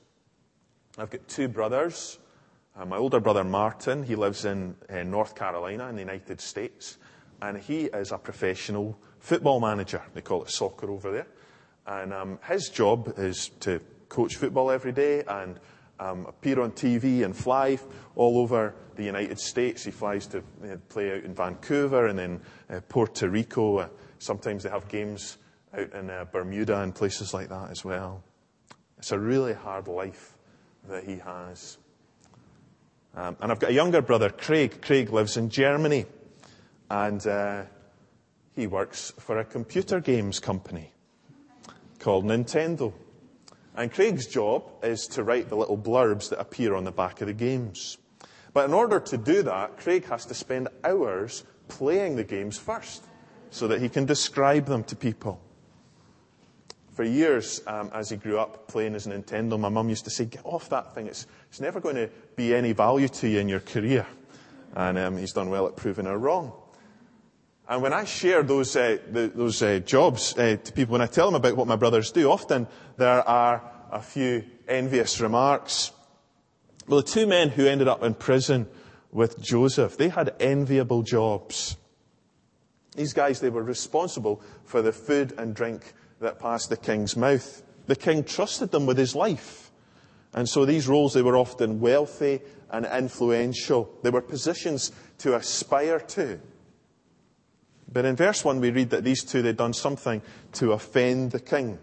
I've 0.97 1.09
got 1.09 1.27
two 1.27 1.47
brothers. 1.47 2.19
Uh, 2.75 2.85
my 2.85 2.97
older 2.97 3.19
brother 3.19 3.43
Martin, 3.43 4.03
he 4.03 4.15
lives 4.15 4.45
in 4.45 4.75
uh, 4.89 5.03
North 5.03 5.35
Carolina 5.35 5.87
in 5.89 5.95
the 5.95 6.01
United 6.01 6.41
States, 6.41 6.97
and 7.41 7.57
he 7.57 7.85
is 7.85 8.11
a 8.11 8.17
professional 8.17 8.97
football 9.19 9.59
manager. 9.59 10.01
They 10.13 10.21
call 10.21 10.43
it 10.43 10.49
soccer 10.49 10.89
over 10.89 11.11
there. 11.11 11.27
And 11.85 12.13
um, 12.13 12.39
his 12.47 12.69
job 12.69 13.13
is 13.17 13.49
to 13.61 13.79
coach 14.09 14.35
football 14.35 14.71
every 14.71 14.91
day 14.91 15.23
and 15.27 15.59
um, 15.99 16.25
appear 16.25 16.61
on 16.61 16.71
TV 16.71 17.23
and 17.23 17.35
fly 17.35 17.77
all 18.15 18.39
over 18.39 18.75
the 18.95 19.03
United 19.03 19.39
States. 19.39 19.83
He 19.83 19.91
flies 19.91 20.27
to 20.27 20.39
uh, 20.39 20.77
play 20.89 21.11
out 21.11 21.23
in 21.23 21.33
Vancouver 21.33 22.07
and 22.07 22.17
then 22.17 22.41
uh, 22.69 22.81
Puerto 22.87 23.29
Rico. 23.29 23.77
Uh, 23.77 23.89
sometimes 24.19 24.63
they 24.63 24.69
have 24.69 24.87
games 24.87 25.37
out 25.73 25.93
in 25.93 26.09
uh, 26.09 26.25
Bermuda 26.31 26.81
and 26.81 26.93
places 26.93 27.33
like 27.33 27.49
that 27.49 27.69
as 27.71 27.83
well. 27.85 28.23
It's 28.97 29.11
a 29.11 29.19
really 29.19 29.53
hard 29.53 29.87
life 29.87 30.35
that 30.89 31.03
he 31.03 31.17
has. 31.17 31.77
Um, 33.15 33.37
and 33.41 33.51
I've 33.51 33.59
got 33.59 33.71
a 33.71 33.73
younger 33.73 34.01
brother, 34.01 34.29
Craig. 34.29 34.81
Craig 34.81 35.11
lives 35.11 35.37
in 35.37 35.49
Germany. 35.49 36.05
And 36.89 37.25
uh, 37.27 37.63
he 38.55 38.67
works 38.67 39.11
for 39.19 39.39
a 39.39 39.45
computer 39.45 39.99
games 39.99 40.39
company 40.39 40.91
called 41.99 42.25
Nintendo. 42.25 42.93
And 43.77 43.93
Craig's 43.93 44.25
job 44.25 44.63
is 44.81 45.05
to 45.09 45.23
write 45.23 45.49
the 45.49 45.55
little 45.55 45.77
blurbs 45.77 46.29
that 46.29 46.39
appear 46.39 46.73
on 46.73 46.83
the 46.83 46.91
back 46.91 47.21
of 47.21 47.27
the 47.27 47.33
games. 47.33 47.99
But 48.51 48.65
in 48.65 48.73
order 48.73 48.99
to 48.99 49.17
do 49.17 49.43
that, 49.43 49.77
Craig 49.77 50.05
has 50.05 50.25
to 50.25 50.33
spend 50.33 50.67
hours 50.83 51.43
playing 51.67 52.15
the 52.15 52.23
games 52.23 52.57
first 52.57 53.05
so 53.51 53.67
that 53.67 53.79
he 53.79 53.87
can 53.87 54.05
describe 54.05 54.65
them 54.65 54.83
to 54.85 54.95
people. 54.95 55.39
For 56.93 57.03
years, 57.03 57.61
um, 57.67 57.91
as 57.93 58.09
he 58.09 58.17
grew 58.17 58.39
up 58.39 58.67
playing 58.67 58.93
his 58.93 59.05
Nintendo, 59.05 59.59
my 59.59 59.69
mum 59.69 59.89
used 59.89 60.05
to 60.05 60.09
say, 60.09 60.25
Get 60.25 60.43
off 60.43 60.69
that 60.69 60.95
thing. 60.95 61.05
It's, 61.05 61.27
it's 61.49 61.61
never 61.61 61.79
going 61.79 61.97
to 61.97 62.09
be 62.35 62.55
any 62.55 62.71
value 62.71 63.07
to 63.07 63.29
you 63.29 63.39
in 63.39 63.47
your 63.47 63.59
career. 63.59 64.07
And 64.73 64.97
um, 64.97 65.17
he's 65.17 65.33
done 65.33 65.51
well 65.51 65.67
at 65.67 65.75
proving 65.75 66.05
her 66.05 66.17
wrong. 66.17 66.51
And 67.69 67.81
when 67.81 67.91
I 67.91 68.05
share 68.05 68.43
those, 68.43 68.75
uh, 68.75 68.97
the, 69.11 69.27
those 69.27 69.61
uh, 69.61 69.79
jobs 69.79 70.37
uh, 70.37 70.55
to 70.63 70.71
people, 70.71 70.93
when 70.93 71.01
I 71.01 71.07
tell 71.07 71.27
them 71.27 71.35
about 71.35 71.57
what 71.57 71.67
my 71.67 71.75
brothers 71.75 72.11
do, 72.11 72.31
often 72.31 72.67
there 72.95 73.27
are 73.27 73.61
a 73.91 74.01
few 74.01 74.45
envious 74.67 75.19
remarks. 75.19 75.91
Well, 76.87 77.01
the 77.01 77.07
two 77.07 77.27
men 77.27 77.49
who 77.49 77.65
ended 77.67 77.89
up 77.89 78.03
in 78.03 78.13
prison 78.13 78.67
with 79.11 79.41
Joseph, 79.41 79.97
they 79.97 80.07
had 80.07 80.35
enviable 80.39 81.03
jobs. 81.03 81.75
These 82.95 83.13
guys, 83.13 83.41
they 83.41 83.49
were 83.49 83.63
responsible 83.63 84.41
for 84.63 84.81
the 84.81 84.93
food 84.93 85.33
and 85.37 85.53
drink 85.53 85.93
that 86.21 86.39
passed 86.39 86.69
the 86.69 86.77
king's 86.77 87.17
mouth. 87.17 87.63
The 87.87 87.95
king 87.97 88.23
trusted 88.23 88.71
them 88.71 88.85
with 88.85 88.97
his 88.97 89.13
life. 89.13 89.71
And 90.33 90.47
so 90.47 90.65
these 90.65 90.87
roles, 90.87 91.13
they 91.13 91.21
were 91.21 91.37
often 91.37 91.81
wealthy 91.81 92.41
and 92.69 92.85
influential. 92.85 93.93
They 94.03 94.09
were 94.09 94.21
positions 94.21 94.91
to 95.19 95.35
aspire 95.35 95.99
to. 95.99 96.39
But 97.91 98.05
in 98.05 98.15
verse 98.15 98.43
1, 98.43 98.59
we 98.59 98.71
read 98.71 98.89
that 98.89 99.03
these 99.03 99.23
two, 99.23 99.41
they'd 99.41 99.57
done 99.57 99.73
something 99.73 100.21
to 100.53 100.73
offend 100.73 101.31
the 101.31 101.39
king. 101.39 101.79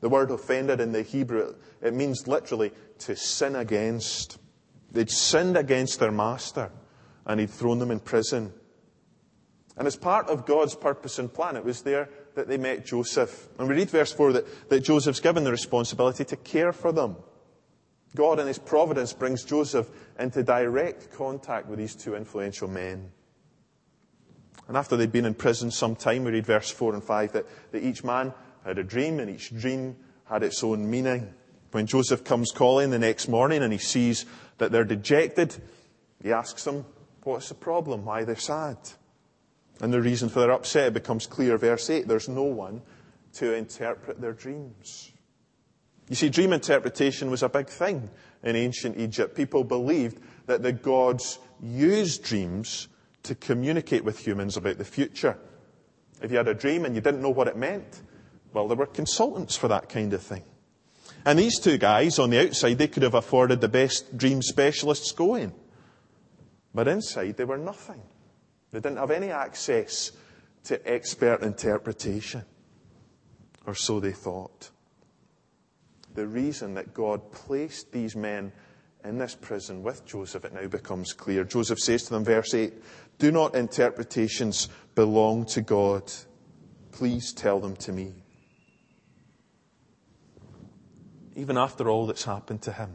The 0.00 0.08
word 0.08 0.30
offended 0.30 0.80
in 0.80 0.92
the 0.92 1.02
Hebrew, 1.02 1.54
it 1.80 1.94
means 1.94 2.26
literally 2.26 2.72
to 3.00 3.14
sin 3.14 3.54
against. 3.54 4.38
They'd 4.90 5.10
sinned 5.10 5.56
against 5.56 6.00
their 6.00 6.10
master, 6.10 6.70
and 7.26 7.38
he'd 7.38 7.50
thrown 7.50 7.78
them 7.78 7.90
in 7.90 8.00
prison. 8.00 8.52
And 9.76 9.86
as 9.86 9.96
part 9.96 10.28
of 10.28 10.44
God's 10.44 10.74
purpose 10.74 11.18
and 11.18 11.32
plan, 11.32 11.56
it 11.56 11.64
was 11.64 11.82
there 11.82 12.08
that 12.34 12.48
they 12.48 12.56
met 12.56 12.84
Joseph. 12.84 13.48
And 13.58 13.68
we 13.68 13.74
read 13.74 13.90
verse 13.90 14.12
4 14.12 14.32
that, 14.32 14.68
that 14.70 14.80
Joseph's 14.80 15.20
given 15.20 15.44
the 15.44 15.50
responsibility 15.50 16.24
to 16.24 16.36
care 16.36 16.72
for 16.72 16.92
them. 16.92 17.16
God 18.14 18.38
in 18.40 18.46
his 18.46 18.58
providence 18.58 19.12
brings 19.12 19.44
Joseph 19.44 19.88
into 20.18 20.42
direct 20.42 21.12
contact 21.12 21.68
with 21.68 21.78
these 21.78 21.94
two 21.94 22.14
influential 22.14 22.68
men. 22.68 23.10
And 24.68 24.76
after 24.76 24.96
they'd 24.96 25.12
been 25.12 25.24
in 25.24 25.34
prison 25.34 25.70
some 25.70 25.96
time, 25.96 26.24
we 26.24 26.32
read 26.32 26.46
verse 26.46 26.70
4 26.70 26.94
and 26.94 27.04
5 27.04 27.32
that, 27.32 27.46
that 27.72 27.82
each 27.82 28.04
man 28.04 28.32
had 28.64 28.78
a 28.78 28.84
dream 28.84 29.20
and 29.20 29.30
each 29.30 29.54
dream 29.54 29.96
had 30.24 30.42
its 30.42 30.62
own 30.62 30.88
meaning. 30.88 31.34
When 31.72 31.86
Joseph 31.86 32.24
comes 32.24 32.52
calling 32.52 32.90
the 32.90 32.98
next 32.98 33.28
morning 33.28 33.62
and 33.62 33.72
he 33.72 33.78
sees 33.78 34.24
that 34.58 34.72
they're 34.72 34.84
dejected, 34.84 35.54
he 36.22 36.32
asks 36.32 36.64
them, 36.64 36.84
What's 37.24 37.48
the 37.48 37.54
problem? 37.54 38.04
Why 38.04 38.24
they're 38.24 38.36
sad? 38.36 38.76
And 39.80 39.92
the 39.92 40.00
reason 40.02 40.28
for 40.28 40.40
their 40.40 40.52
upset 40.52 40.92
becomes 40.92 41.26
clear. 41.26 41.56
Verse 41.56 41.88
8 41.88 42.06
there's 42.06 42.28
no 42.28 42.42
one 42.42 42.82
to 43.34 43.54
interpret 43.54 44.20
their 44.20 44.32
dreams. 44.32 45.12
You 46.08 46.16
see, 46.16 46.28
dream 46.28 46.52
interpretation 46.52 47.30
was 47.30 47.42
a 47.42 47.48
big 47.48 47.68
thing 47.68 48.10
in 48.42 48.56
ancient 48.56 48.98
Egypt. 48.98 49.36
People 49.36 49.64
believed 49.64 50.20
that 50.46 50.62
the 50.62 50.72
gods 50.72 51.38
used 51.62 52.24
dreams 52.24 52.88
to 53.24 53.34
communicate 53.34 54.04
with 54.04 54.26
humans 54.26 54.56
about 54.56 54.78
the 54.78 54.84
future. 54.84 55.38
If 56.20 56.30
you 56.30 56.36
had 56.36 56.48
a 56.48 56.54
dream 56.54 56.84
and 56.84 56.94
you 56.94 57.00
didn't 57.00 57.22
know 57.22 57.30
what 57.30 57.48
it 57.48 57.56
meant, 57.56 58.02
well, 58.52 58.68
there 58.68 58.76
were 58.76 58.86
consultants 58.86 59.56
for 59.56 59.68
that 59.68 59.88
kind 59.88 60.12
of 60.12 60.22
thing. 60.22 60.44
And 61.24 61.38
these 61.38 61.58
two 61.58 61.78
guys 61.78 62.18
on 62.18 62.30
the 62.30 62.46
outside, 62.46 62.78
they 62.78 62.88
could 62.88 63.02
have 63.02 63.14
afforded 63.14 63.60
the 63.60 63.68
best 63.68 64.16
dream 64.16 64.42
specialists 64.42 65.12
going. 65.12 65.52
But 66.74 66.88
inside, 66.88 67.36
they 67.36 67.44
were 67.44 67.58
nothing. 67.58 68.02
They 68.72 68.80
didn't 68.80 68.98
have 68.98 69.10
any 69.10 69.30
access 69.30 70.12
to 70.64 70.90
expert 70.90 71.42
interpretation. 71.42 72.44
Or 73.66 73.74
so 73.74 74.00
they 74.00 74.12
thought. 74.12 74.70
The 76.14 76.26
reason 76.26 76.74
that 76.74 76.92
God 76.92 77.32
placed 77.32 77.92
these 77.92 78.16
men 78.16 78.52
in 79.04 79.18
this 79.18 79.34
prison 79.34 79.82
with 79.82 80.04
Joseph, 80.04 80.44
it 80.44 80.52
now 80.52 80.66
becomes 80.66 81.12
clear. 81.12 81.44
Joseph 81.44 81.78
says 81.78 82.04
to 82.04 82.10
them, 82.10 82.24
verse 82.24 82.54
8, 82.54 82.72
Do 83.18 83.32
not 83.32 83.54
interpretations 83.54 84.68
belong 84.94 85.46
to 85.46 85.60
God? 85.60 86.12
Please 86.92 87.32
tell 87.32 87.58
them 87.58 87.76
to 87.76 87.92
me. 87.92 88.14
Even 91.34 91.56
after 91.56 91.88
all 91.88 92.06
that's 92.06 92.24
happened 92.24 92.62
to 92.62 92.72
him, 92.72 92.90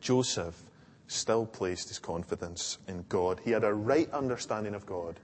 Joseph 0.00 0.60
still 1.06 1.46
placed 1.46 1.88
his 1.88 1.98
confidence 1.98 2.78
in 2.88 3.04
God. 3.08 3.40
He 3.44 3.50
had 3.50 3.64
a 3.64 3.72
right 3.72 4.10
understanding 4.12 4.74
of 4.74 4.86
God 4.86 5.20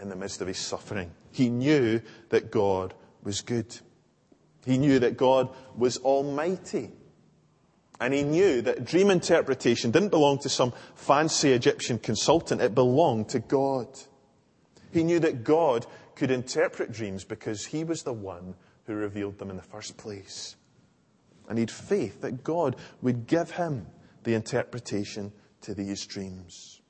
in 0.00 0.08
the 0.08 0.16
midst 0.16 0.40
of 0.40 0.48
his 0.48 0.58
suffering. 0.58 1.12
He 1.30 1.48
knew 1.50 2.00
that 2.30 2.50
God 2.50 2.94
was 3.22 3.40
good. 3.40 3.76
He 4.64 4.78
knew 4.78 4.98
that 4.98 5.16
God 5.16 5.54
was 5.76 5.98
almighty. 5.98 6.90
And 8.00 8.12
he 8.12 8.22
knew 8.22 8.60
that 8.62 8.84
dream 8.84 9.10
interpretation 9.10 9.90
didn't 9.90 10.08
belong 10.08 10.38
to 10.40 10.48
some 10.48 10.72
fancy 10.94 11.52
Egyptian 11.52 11.98
consultant, 11.98 12.60
it 12.60 12.74
belonged 12.74 13.28
to 13.30 13.38
God. 13.38 13.88
He 14.92 15.04
knew 15.04 15.20
that 15.20 15.44
God 15.44 15.86
could 16.14 16.30
interpret 16.30 16.92
dreams 16.92 17.24
because 17.24 17.64
he 17.64 17.84
was 17.84 18.02
the 18.02 18.12
one 18.12 18.54
who 18.86 18.94
revealed 18.94 19.38
them 19.38 19.50
in 19.50 19.56
the 19.56 19.62
first 19.62 19.96
place. 19.96 20.56
And 21.48 21.58
he 21.58 21.62
had 21.62 21.70
faith 21.70 22.20
that 22.22 22.42
God 22.42 22.76
would 23.02 23.26
give 23.26 23.50
him 23.52 23.86
the 24.24 24.34
interpretation 24.34 25.32
to 25.62 25.74
these 25.74 26.06
dreams. 26.06 26.80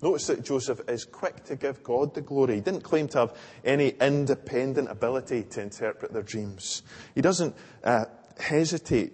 Notice 0.00 0.26
that 0.26 0.44
Joseph 0.44 0.80
is 0.88 1.04
quick 1.04 1.44
to 1.44 1.54
give 1.54 1.84
God 1.84 2.14
the 2.14 2.20
glory. 2.20 2.56
He 2.56 2.60
didn't 2.60 2.82
claim 2.82 3.06
to 3.08 3.18
have 3.18 3.36
any 3.64 3.90
independent 4.00 4.90
ability 4.90 5.44
to 5.44 5.62
interpret 5.62 6.12
their 6.12 6.22
dreams. 6.22 6.82
He 7.14 7.20
doesn't 7.20 7.54
uh, 7.84 8.06
hesitate 8.38 9.12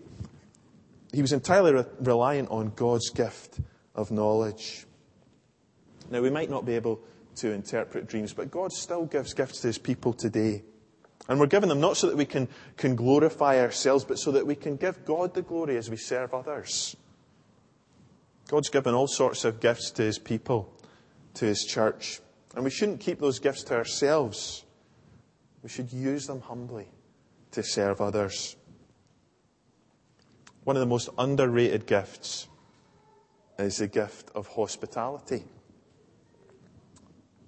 he 1.13 1.23
was 1.23 1.33
entirely 1.33 1.73
re- 1.73 1.85
reliant 2.01 2.51
on 2.51 2.73
God's 2.75 3.11
gift 3.11 3.61
of 3.95 4.11
knowledge. 4.11 4.87
Now, 6.11 6.23
we 6.23 6.31
might 6.31 6.51
not 6.51 6.65
be 6.65 6.75
able 6.75 7.01
to 7.37 7.53
interpret 7.53 8.07
dreams, 8.07 8.33
but 8.33 8.51
God 8.51 8.73
still 8.73 9.07
gives 9.07 9.35
gifts 9.35 9.61
to 9.61 9.69
his 9.69 9.79
people 9.79 10.13
today. 10.13 10.63
And 11.29 11.39
we're 11.39 11.47
giving 11.47 11.69
them 11.69 11.81
not 11.81 11.97
so 11.97 12.07
that 12.07 12.17
we 12.17 12.25
can, 12.25 12.49
can 12.77 12.97
glorify 12.97 13.61
ourselves, 13.61 14.05
but 14.05 14.19
so 14.19 14.33
that 14.33 14.47
we 14.47 14.55
can 14.55 14.77
give 14.77 15.05
God 15.05 15.35
the 15.35 15.43
glory 15.43 15.77
as 15.77 15.91
we 15.91 15.97
serve 15.97 16.33
others. 16.33 16.97
God's 18.49 18.71
given 18.71 18.95
all 18.95 19.09
sorts 19.09 19.45
of 19.45 19.61
gifts 19.61 19.91
to 19.93 20.03
his 20.03 20.19
people, 20.19 20.73
to 21.35 21.45
his 21.45 21.65
church. 21.65 22.21
And 22.55 22.65
we 22.65 22.71
shouldn't 22.71 23.01
keep 23.01 23.21
those 23.21 23.39
gifts 23.39 23.63
to 23.65 23.77
ourselves. 23.77 24.65
We 25.63 25.69
should 25.69 25.93
use 25.93 26.27
them 26.27 26.41
humbly 26.41 26.89
to 27.53 27.63
serve 27.63 28.01
others 28.01 28.57
one 30.69 30.77
of 30.77 30.81
the 30.81 30.87
most 30.87 31.09
underrated 31.17 31.87
gifts 31.87 32.47
is 33.59 33.79
the 33.79 33.87
gift 33.87 34.31
of 34.35 34.47
hospitality. 34.49 35.43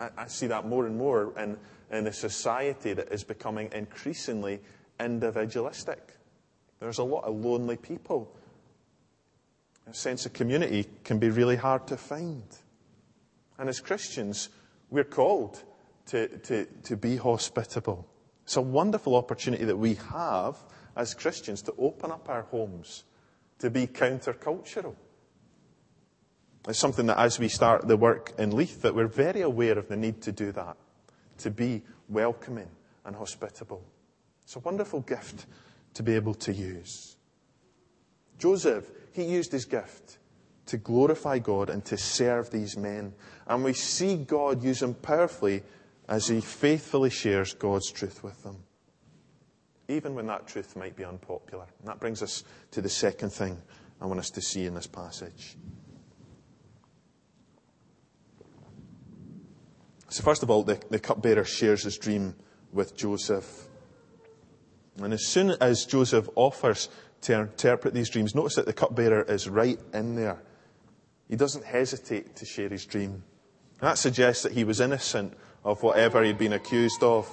I, 0.00 0.08
I 0.16 0.26
see 0.26 0.46
that 0.46 0.66
more 0.66 0.86
and 0.86 0.96
more 0.96 1.38
in, 1.38 1.58
in 1.90 2.06
a 2.06 2.14
society 2.14 2.94
that 2.94 3.12
is 3.12 3.22
becoming 3.22 3.68
increasingly 3.74 4.60
individualistic. 4.98 6.16
There's 6.78 6.96
a 6.96 7.04
lot 7.04 7.24
of 7.24 7.34
lonely 7.34 7.76
people. 7.76 8.34
A 9.86 9.92
sense 9.92 10.24
of 10.24 10.32
community 10.32 10.86
can 11.04 11.18
be 11.18 11.28
really 11.28 11.56
hard 11.56 11.86
to 11.88 11.98
find. 11.98 12.44
And 13.58 13.68
as 13.68 13.80
Christians, 13.80 14.48
we're 14.88 15.04
called 15.04 15.62
to, 16.06 16.26
to, 16.38 16.64
to 16.84 16.96
be 16.96 17.18
hospitable. 17.18 18.08
It's 18.44 18.56
a 18.56 18.62
wonderful 18.62 19.14
opportunity 19.14 19.66
that 19.66 19.76
we 19.76 19.96
have 20.10 20.56
as 20.96 21.12
Christians 21.12 21.60
to 21.62 21.74
open 21.76 22.10
up 22.10 22.30
our 22.30 22.44
homes 22.44 23.04
to 23.60 23.70
be 23.70 23.86
countercultural. 23.86 24.94
It's 26.68 26.78
something 26.78 27.06
that 27.06 27.18
as 27.18 27.38
we 27.38 27.48
start 27.48 27.88
the 27.88 27.96
work 27.96 28.32
in 28.38 28.54
Leith, 28.54 28.82
that 28.82 28.94
we're 28.94 29.06
very 29.06 29.40
aware 29.40 29.78
of 29.78 29.88
the 29.88 29.96
need 29.96 30.20
to 30.22 30.32
do 30.32 30.52
that, 30.52 30.76
to 31.38 31.50
be 31.50 31.82
welcoming 32.08 32.68
and 33.04 33.16
hospitable. 33.16 33.82
It's 34.42 34.56
a 34.56 34.60
wonderful 34.60 35.00
gift 35.00 35.46
to 35.94 36.02
be 36.02 36.14
able 36.14 36.34
to 36.34 36.52
use. 36.52 37.16
Joseph, 38.38 38.90
he 39.12 39.24
used 39.24 39.52
his 39.52 39.64
gift 39.64 40.18
to 40.66 40.76
glorify 40.76 41.38
God 41.38 41.70
and 41.70 41.84
to 41.86 41.96
serve 41.96 42.50
these 42.50 42.76
men. 42.76 43.14
And 43.46 43.64
we 43.64 43.72
see 43.72 44.16
God 44.16 44.62
use 44.62 44.82
him 44.82 44.94
powerfully 44.94 45.62
as 46.08 46.28
he 46.28 46.40
faithfully 46.40 47.10
shares 47.10 47.54
God's 47.54 47.90
truth 47.90 48.22
with 48.22 48.42
them. 48.42 48.64
Even 49.90 50.14
when 50.14 50.26
that 50.26 50.46
truth 50.46 50.76
might 50.76 50.94
be 50.94 51.04
unpopular. 51.04 51.64
And 51.80 51.88
that 51.88 51.98
brings 51.98 52.22
us 52.22 52.44
to 52.70 52.80
the 52.80 52.88
second 52.88 53.30
thing 53.30 53.60
I 54.00 54.06
want 54.06 54.20
us 54.20 54.30
to 54.30 54.40
see 54.40 54.64
in 54.64 54.74
this 54.74 54.86
passage. 54.86 55.56
So, 60.08 60.22
first 60.22 60.44
of 60.44 60.50
all, 60.50 60.62
the, 60.62 60.80
the 60.90 61.00
cupbearer 61.00 61.44
shares 61.44 61.82
his 61.82 61.98
dream 61.98 62.36
with 62.72 62.96
Joseph. 62.96 63.68
And 65.02 65.12
as 65.12 65.26
soon 65.26 65.56
as 65.60 65.84
Joseph 65.86 66.28
offers 66.36 66.88
to 67.22 67.40
interpret 67.40 67.92
these 67.92 68.10
dreams, 68.10 68.34
notice 68.34 68.54
that 68.56 68.66
the 68.66 68.72
cupbearer 68.72 69.22
is 69.22 69.48
right 69.48 69.78
in 69.92 70.14
there. 70.14 70.40
He 71.28 71.34
doesn't 71.34 71.64
hesitate 71.64 72.36
to 72.36 72.46
share 72.46 72.68
his 72.68 72.86
dream. 72.86 73.24
That 73.80 73.98
suggests 73.98 74.44
that 74.44 74.52
he 74.52 74.62
was 74.62 74.80
innocent 74.80 75.36
of 75.64 75.82
whatever 75.82 76.22
he'd 76.22 76.38
been 76.38 76.52
accused 76.52 77.02
of. 77.02 77.28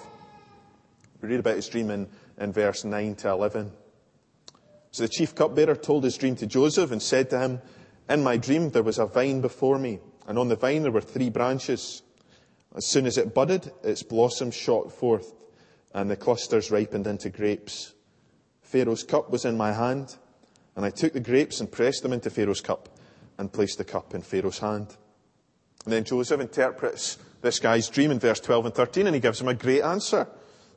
We 1.21 1.29
read 1.29 1.39
about 1.39 1.55
his 1.55 1.67
dream 1.67 1.89
in, 1.89 2.07
in 2.37 2.53
verse 2.53 2.83
9 2.83 3.15
to 3.15 3.29
11. 3.29 3.71
So 4.91 5.03
the 5.03 5.09
chief 5.09 5.35
cupbearer 5.35 5.75
told 5.75 6.03
his 6.03 6.17
dream 6.17 6.35
to 6.37 6.47
Joseph 6.47 6.91
and 6.91 7.01
said 7.01 7.29
to 7.29 7.39
him, 7.39 7.61
In 8.09 8.23
my 8.23 8.37
dream 8.37 8.69
there 8.69 8.83
was 8.83 8.99
a 8.99 9.05
vine 9.05 9.41
before 9.41 9.77
me, 9.77 9.99
and 10.27 10.39
on 10.39 10.47
the 10.47 10.55
vine 10.55 10.83
there 10.83 10.91
were 10.91 11.01
three 11.01 11.29
branches. 11.29 12.01
As 12.75 12.85
soon 12.85 13.05
as 13.05 13.17
it 13.17 13.33
budded, 13.33 13.71
its 13.83 14.03
blossoms 14.03 14.55
shot 14.55 14.91
forth, 14.91 15.33
and 15.93 16.09
the 16.09 16.15
clusters 16.15 16.71
ripened 16.71 17.07
into 17.07 17.29
grapes. 17.29 17.93
Pharaoh's 18.61 19.03
cup 19.03 19.29
was 19.29 19.45
in 19.45 19.57
my 19.57 19.71
hand, 19.71 20.15
and 20.75 20.85
I 20.85 20.89
took 20.89 21.13
the 21.13 21.19
grapes 21.19 21.59
and 21.59 21.71
pressed 21.71 22.03
them 22.03 22.13
into 22.13 22.29
Pharaoh's 22.29 22.61
cup, 22.61 22.89
and 23.37 23.51
placed 23.51 23.77
the 23.77 23.83
cup 23.83 24.13
in 24.13 24.21
Pharaoh's 24.21 24.59
hand. 24.59 24.95
And 25.85 25.93
then 25.93 26.03
Joseph 26.03 26.41
interprets 26.41 27.17
this 27.41 27.59
guy's 27.59 27.87
dream 27.89 28.11
in 28.11 28.19
verse 28.19 28.39
12 28.39 28.65
and 28.65 28.75
13, 28.75 29.07
and 29.07 29.15
he 29.15 29.21
gives 29.21 29.39
him 29.39 29.47
a 29.47 29.53
great 29.53 29.81
answer. 29.81 30.27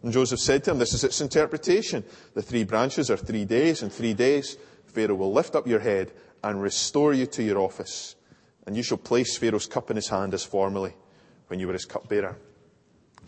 And 0.03 0.13
Joseph 0.13 0.41
said 0.41 0.65
to 0.65 0.71
him, 0.71 0.79
This 0.79 0.95
is 0.95 1.05
its 1.05 1.21
interpretation. 1.21 2.05
The 2.35 2.43
three 2.43 2.65
branches 2.65 3.11
are 3.11 3.17
three 3.17 3.45
days, 3.45 3.83
and 3.83 3.93
three 3.93 4.15
days 4.15 4.57
Pharaoh 4.87 5.15
will 5.15 5.33
lift 5.33 5.55
up 5.55 5.67
your 5.67 5.81
head 5.81 6.13
and 6.43 6.63
restore 6.63 7.13
you 7.13 7.27
to 7.27 7.43
your 7.43 7.59
office. 7.59 8.17
And 8.67 8.77
you 8.77 8.83
shall 8.83 8.99
place 8.99 9.37
Pharaoh's 9.37 9.67
cup 9.67 9.91
in 9.91 9.97
his 9.97 10.09
hand 10.09 10.35
as 10.35 10.45
formerly 10.45 10.95
when 11.49 11.61
you 11.61 11.67
were 11.67 11.73
his 11.73 11.85
cupbearer. 11.85 12.37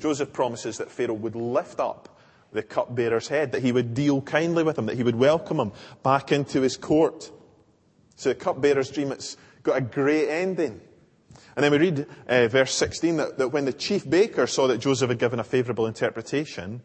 Joseph 0.00 0.32
promises 0.32 0.78
that 0.78 0.90
Pharaoh 0.90 1.14
would 1.14 1.37
lift 1.37 1.78
up 1.78 2.20
the 2.52 2.62
cupbearer's 2.62 3.28
head, 3.28 3.52
that 3.52 3.62
he 3.62 3.72
would 3.72 3.94
deal 3.94 4.20
kindly 4.20 4.62
with 4.62 4.78
him, 4.78 4.87
that 4.87 4.96
he 4.96 5.02
would 5.02 5.16
welcome 5.16 5.58
him 5.58 5.72
back 6.02 6.32
into 6.32 6.61
his 6.61 6.76
court. 6.76 7.30
So 8.16 8.30
the 8.30 8.35
cupbearer's 8.35 8.90
dream, 8.90 9.12
it's 9.12 9.37
got 9.62 9.78
a 9.78 9.80
great 9.80 10.28
ending. 10.28 10.80
And 11.57 11.65
then 11.65 11.73
we 11.73 11.79
read 11.79 12.07
uh, 12.29 12.49
verse 12.49 12.75
16 12.75 13.17
that, 13.17 13.38
that 13.38 13.49
when 13.49 13.65
the 13.65 13.73
chief 13.73 14.09
baker 14.09 14.47
saw 14.47 14.67
that 14.69 14.79
Joseph 14.79 15.11
had 15.11 15.19
given 15.19 15.38
a 15.38 15.45
favourable 15.45 15.87
interpretation, 15.87 16.83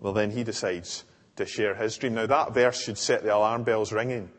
well, 0.00 0.12
then 0.12 0.30
he 0.30 0.42
decides 0.42 1.04
to 1.36 1.46
share 1.46 1.74
his 1.74 1.96
dream. 1.96 2.14
Now, 2.14 2.26
that 2.26 2.54
verse 2.54 2.82
should 2.82 2.98
set 2.98 3.22
the 3.22 3.34
alarm 3.34 3.62
bells 3.62 3.92
ringing. 3.92 4.30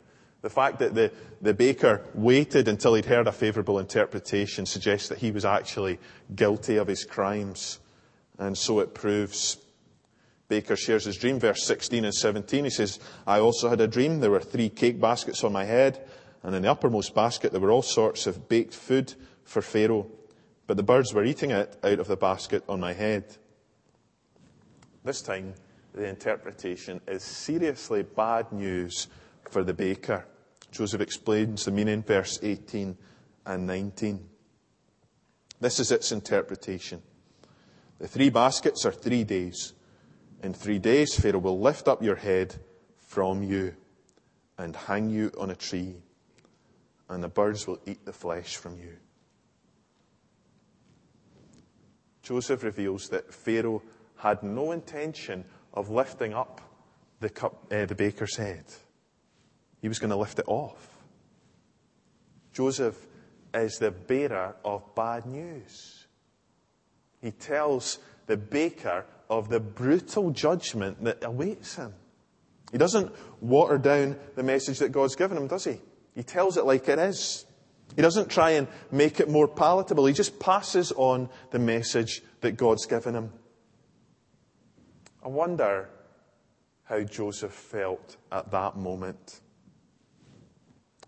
The 0.41 0.49
fact 0.49 0.79
that 0.79 0.93
the, 0.93 1.11
the 1.41 1.53
baker 1.53 2.03
waited 2.13 2.67
until 2.67 2.93
he'd 2.93 3.05
heard 3.05 3.27
a 3.27 3.31
favourable 3.31 3.79
interpretation 3.79 4.65
suggests 4.65 5.09
that 5.09 5.17
he 5.17 5.31
was 5.31 5.45
actually 5.45 5.99
guilty 6.35 6.75
of 6.75 6.87
his 6.87 7.03
crimes. 7.03 7.79
And 8.37 8.57
so 8.57 8.79
it 8.79 8.93
proves. 8.93 9.57
Baker 10.47 10.75
shares 10.75 11.05
his 11.05 11.17
dream, 11.17 11.39
verse 11.39 11.63
16 11.63 12.05
and 12.05 12.13
17. 12.13 12.65
He 12.65 12.69
says, 12.69 12.99
I 13.25 13.39
also 13.39 13.69
had 13.69 13.81
a 13.81 13.87
dream. 13.87 14.19
There 14.19 14.29
were 14.29 14.39
three 14.39 14.69
cake 14.69 15.01
baskets 15.01 15.43
on 15.43 15.51
my 15.51 15.63
head, 15.63 16.07
and 16.43 16.53
in 16.53 16.61
the 16.61 16.69
uppermost 16.69 17.15
basket 17.15 17.51
there 17.51 17.61
were 17.61 17.71
all 17.71 17.81
sorts 17.81 18.27
of 18.27 18.47
baked 18.47 18.75
food 18.75 19.15
for 19.45 19.61
Pharaoh, 19.61 20.07
but 20.67 20.75
the 20.75 20.83
birds 20.83 21.13
were 21.13 21.23
eating 21.23 21.51
it 21.51 21.77
out 21.83 21.99
of 21.99 22.07
the 22.07 22.17
basket 22.17 22.63
on 22.67 22.79
my 22.79 22.93
head. 22.93 23.37
This 25.03 25.21
time, 25.21 25.53
the 25.93 26.07
interpretation 26.07 26.99
is 27.07 27.23
seriously 27.23 28.03
bad 28.03 28.51
news 28.51 29.07
for 29.49 29.63
the 29.63 29.73
baker. 29.73 30.25
Joseph 30.71 30.99
explains 30.99 31.63
the 31.63 31.71
meaning, 31.71 32.03
verse 32.03 32.39
18 32.41 32.97
and 33.45 33.67
19. 33.67 34.27
This 35.61 35.79
is 35.79 35.91
its 35.91 36.11
interpretation. 36.11 37.01
The 37.99 38.07
three 38.07 38.29
baskets 38.29 38.85
are 38.85 38.91
three 38.91 39.23
days. 39.23 39.73
In 40.43 40.53
three 40.53 40.79
days, 40.79 41.15
Pharaoh 41.15 41.39
will 41.39 41.59
lift 41.59 41.87
up 41.87 42.03
your 42.03 42.17
head 42.17 42.55
from 42.97 43.41
you 43.41 43.73
and 44.57 44.75
hang 44.75 45.09
you 45.09 45.31
on 45.39 45.49
a 45.49 45.55
tree, 45.55 45.95
and 47.09 47.23
the 47.23 47.29
birds 47.29 47.67
will 47.67 47.79
eat 47.85 48.03
the 48.05 48.13
flesh 48.13 48.57
from 48.57 48.77
you. 48.77 48.97
Joseph 52.25 52.63
reveals 52.63 53.07
that 53.09 53.31
Pharaoh 53.31 53.83
had 54.17 54.41
no 54.41 54.71
intention 54.71 55.45
of 55.75 55.91
lifting 55.91 56.33
up 56.33 56.59
the, 57.19 57.29
cup, 57.29 57.71
uh, 57.71 57.85
the 57.85 57.93
baker's 57.93 58.35
head. 58.35 58.65
He 59.79 59.87
was 59.87 59.99
going 59.99 60.09
to 60.09 60.15
lift 60.15 60.39
it 60.39 60.45
off. 60.47 61.03
Joseph 62.51 62.97
is 63.53 63.77
the 63.77 63.91
bearer 63.91 64.55
of 64.65 64.95
bad 64.95 65.27
news. 65.27 66.07
He 67.21 67.29
tells 67.29 67.99
the 68.25 68.37
baker 68.37 69.05
of 69.29 69.49
the 69.49 69.59
brutal 69.59 70.31
judgment 70.31 71.03
that 71.03 71.23
awaits 71.23 71.75
him. 71.75 71.93
He 72.71 72.79
doesn't 72.79 73.13
water 73.39 73.77
down 73.77 74.17
the 74.35 74.41
message 74.43 74.79
that 74.79 74.91
God's 74.91 75.15
given 75.15 75.37
him, 75.37 75.47
does 75.47 75.65
he? 75.65 75.79
He 76.15 76.23
tells 76.23 76.57
it 76.57 76.65
like 76.65 76.89
it 76.89 76.97
is. 76.97 77.45
He 77.95 78.01
doesn't 78.01 78.29
try 78.29 78.51
and 78.51 78.67
make 78.91 79.19
it 79.19 79.29
more 79.29 79.47
palatable. 79.47 80.05
He 80.05 80.13
just 80.13 80.39
passes 80.39 80.91
on 80.91 81.29
the 81.51 81.59
message 81.59 82.21
that 82.41 82.57
God's 82.57 82.85
given 82.85 83.15
him. 83.15 83.31
I 85.23 85.29
wonder 85.29 85.89
how 86.83 87.01
Joseph 87.01 87.53
felt 87.53 88.17
at 88.31 88.51
that 88.51 88.75
moment. 88.75 89.39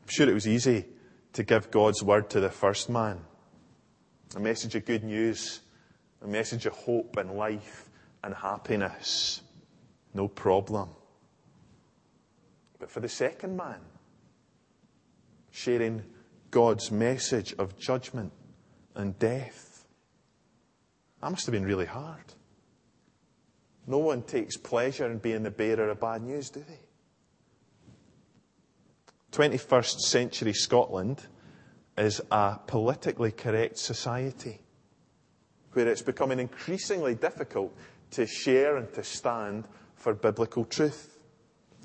I'm 0.02 0.08
sure 0.08 0.30
it 0.30 0.34
was 0.34 0.48
easy 0.48 0.86
to 1.34 1.44
give 1.44 1.70
God's 1.70 2.02
word 2.02 2.30
to 2.32 2.40
the 2.40 2.50
first 2.50 2.90
man. 2.90 3.20
A 4.36 4.40
message 4.40 4.76
of 4.76 4.86
good 4.86 5.04
news, 5.04 5.60
a 6.22 6.28
message 6.28 6.66
of 6.66 6.74
hope 6.74 7.18
and 7.18 7.34
life 7.34 7.90
and 8.24 8.34
happiness. 8.34 9.42
No 10.13 10.28
problem. 10.28 10.90
But 12.80 12.90
for 12.90 13.00
the 13.00 13.10
second 13.10 13.56
man, 13.56 13.80
sharing 15.52 16.04
God's 16.52 16.92
message 16.92 17.54
of 17.58 17.78
judgment 17.78 18.32
and 18.96 19.18
death, 19.20 19.86
that 21.22 21.30
must 21.30 21.46
have 21.46 21.54
been 21.54 21.66
really 21.66 21.86
hard. 21.86 22.34
No 23.86 24.00
one 24.00 24.22
takes 24.22 24.58
pleasure 24.58 25.10
in 25.10 25.18
being 25.18 25.44
the 25.44 25.52
bearer 25.52 25.90
of 25.90 26.00
bad 26.00 26.22
news, 26.22 26.50
do 26.50 26.64
they? 26.68 26.80
21st 29.32 30.00
century 30.00 30.54
Scotland 30.54 31.26
is 31.98 32.22
a 32.32 32.60
politically 32.68 33.32
correct 33.32 33.78
society 33.78 34.60
where 35.74 35.88
it's 35.88 36.02
becoming 36.02 36.40
increasingly 36.40 37.16
difficult 37.16 37.76
to 38.12 38.26
share 38.26 38.78
and 38.78 38.92
to 38.94 39.04
stand 39.04 39.68
for 39.96 40.14
biblical 40.14 40.66
truth. 40.66 41.16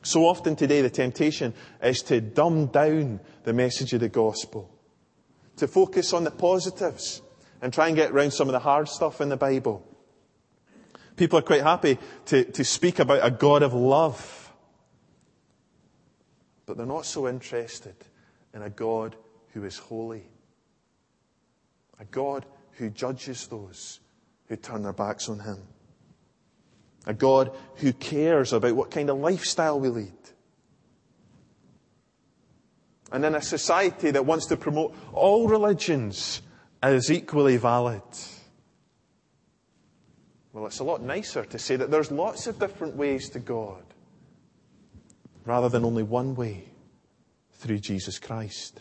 So 0.02 0.26
often 0.26 0.56
today, 0.56 0.82
the 0.82 0.90
temptation 0.90 1.54
is 1.82 2.02
to 2.02 2.20
dumb 2.20 2.66
down 2.66 3.20
the 3.44 3.52
message 3.52 3.92
of 3.92 4.00
the 4.00 4.08
gospel, 4.08 4.70
to 5.56 5.68
focus 5.68 6.12
on 6.12 6.24
the 6.24 6.30
positives 6.30 7.22
and 7.60 7.72
try 7.72 7.86
and 7.86 7.96
get 7.96 8.10
around 8.10 8.32
some 8.32 8.48
of 8.48 8.52
the 8.52 8.58
hard 8.58 8.88
stuff 8.88 9.20
in 9.20 9.28
the 9.28 9.36
Bible. 9.36 9.86
People 11.16 11.38
are 11.38 11.42
quite 11.42 11.62
happy 11.62 11.98
to, 12.26 12.44
to 12.44 12.64
speak 12.64 12.98
about 12.98 13.24
a 13.24 13.30
God 13.30 13.62
of 13.62 13.74
love 13.74 14.42
but 16.66 16.76
they're 16.76 16.86
not 16.86 17.04
so 17.04 17.28
interested 17.28 17.94
in 18.54 18.62
a 18.62 18.70
God 18.70 19.16
who 19.52 19.64
is 19.64 19.76
holy, 19.76 20.24
a 21.98 22.04
God 22.06 22.46
who 22.72 22.90
judges 22.90 23.46
those 23.46 24.00
who 24.48 24.56
turn 24.56 24.82
their 24.82 24.92
backs 24.92 25.28
on 25.28 25.38
Him, 25.38 25.58
a 27.06 27.14
God 27.14 27.50
who 27.76 27.92
cares 27.92 28.52
about 28.52 28.76
what 28.76 28.90
kind 28.90 29.10
of 29.10 29.18
lifestyle 29.18 29.80
we 29.80 29.88
lead. 29.88 30.12
And 33.10 33.24
in 33.24 33.34
a 33.34 33.42
society 33.42 34.10
that 34.10 34.24
wants 34.24 34.46
to 34.46 34.56
promote 34.56 34.94
all 35.12 35.48
religions 35.48 36.40
as 36.82 37.10
equally 37.10 37.58
valid, 37.58 38.02
well, 40.52 40.66
it's 40.66 40.78
a 40.78 40.84
lot 40.84 41.02
nicer 41.02 41.44
to 41.44 41.58
say 41.58 41.76
that 41.76 41.90
there's 41.90 42.10
lots 42.10 42.46
of 42.46 42.58
different 42.58 42.96
ways 42.96 43.28
to 43.30 43.38
God 43.38 43.82
rather 45.44 45.68
than 45.68 45.84
only 45.84 46.02
one 46.02 46.34
way 46.34 46.64
through 47.54 47.78
Jesus 47.78 48.18
Christ. 48.18 48.80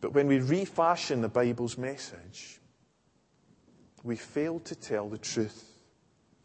But 0.00 0.12
when 0.12 0.26
we 0.26 0.38
refashion 0.38 1.22
the 1.22 1.28
Bible's 1.28 1.78
message, 1.78 2.60
we 4.04 4.16
fail 4.16 4.60
to 4.60 4.76
tell 4.76 5.08
the 5.08 5.18
truth. 5.18 5.64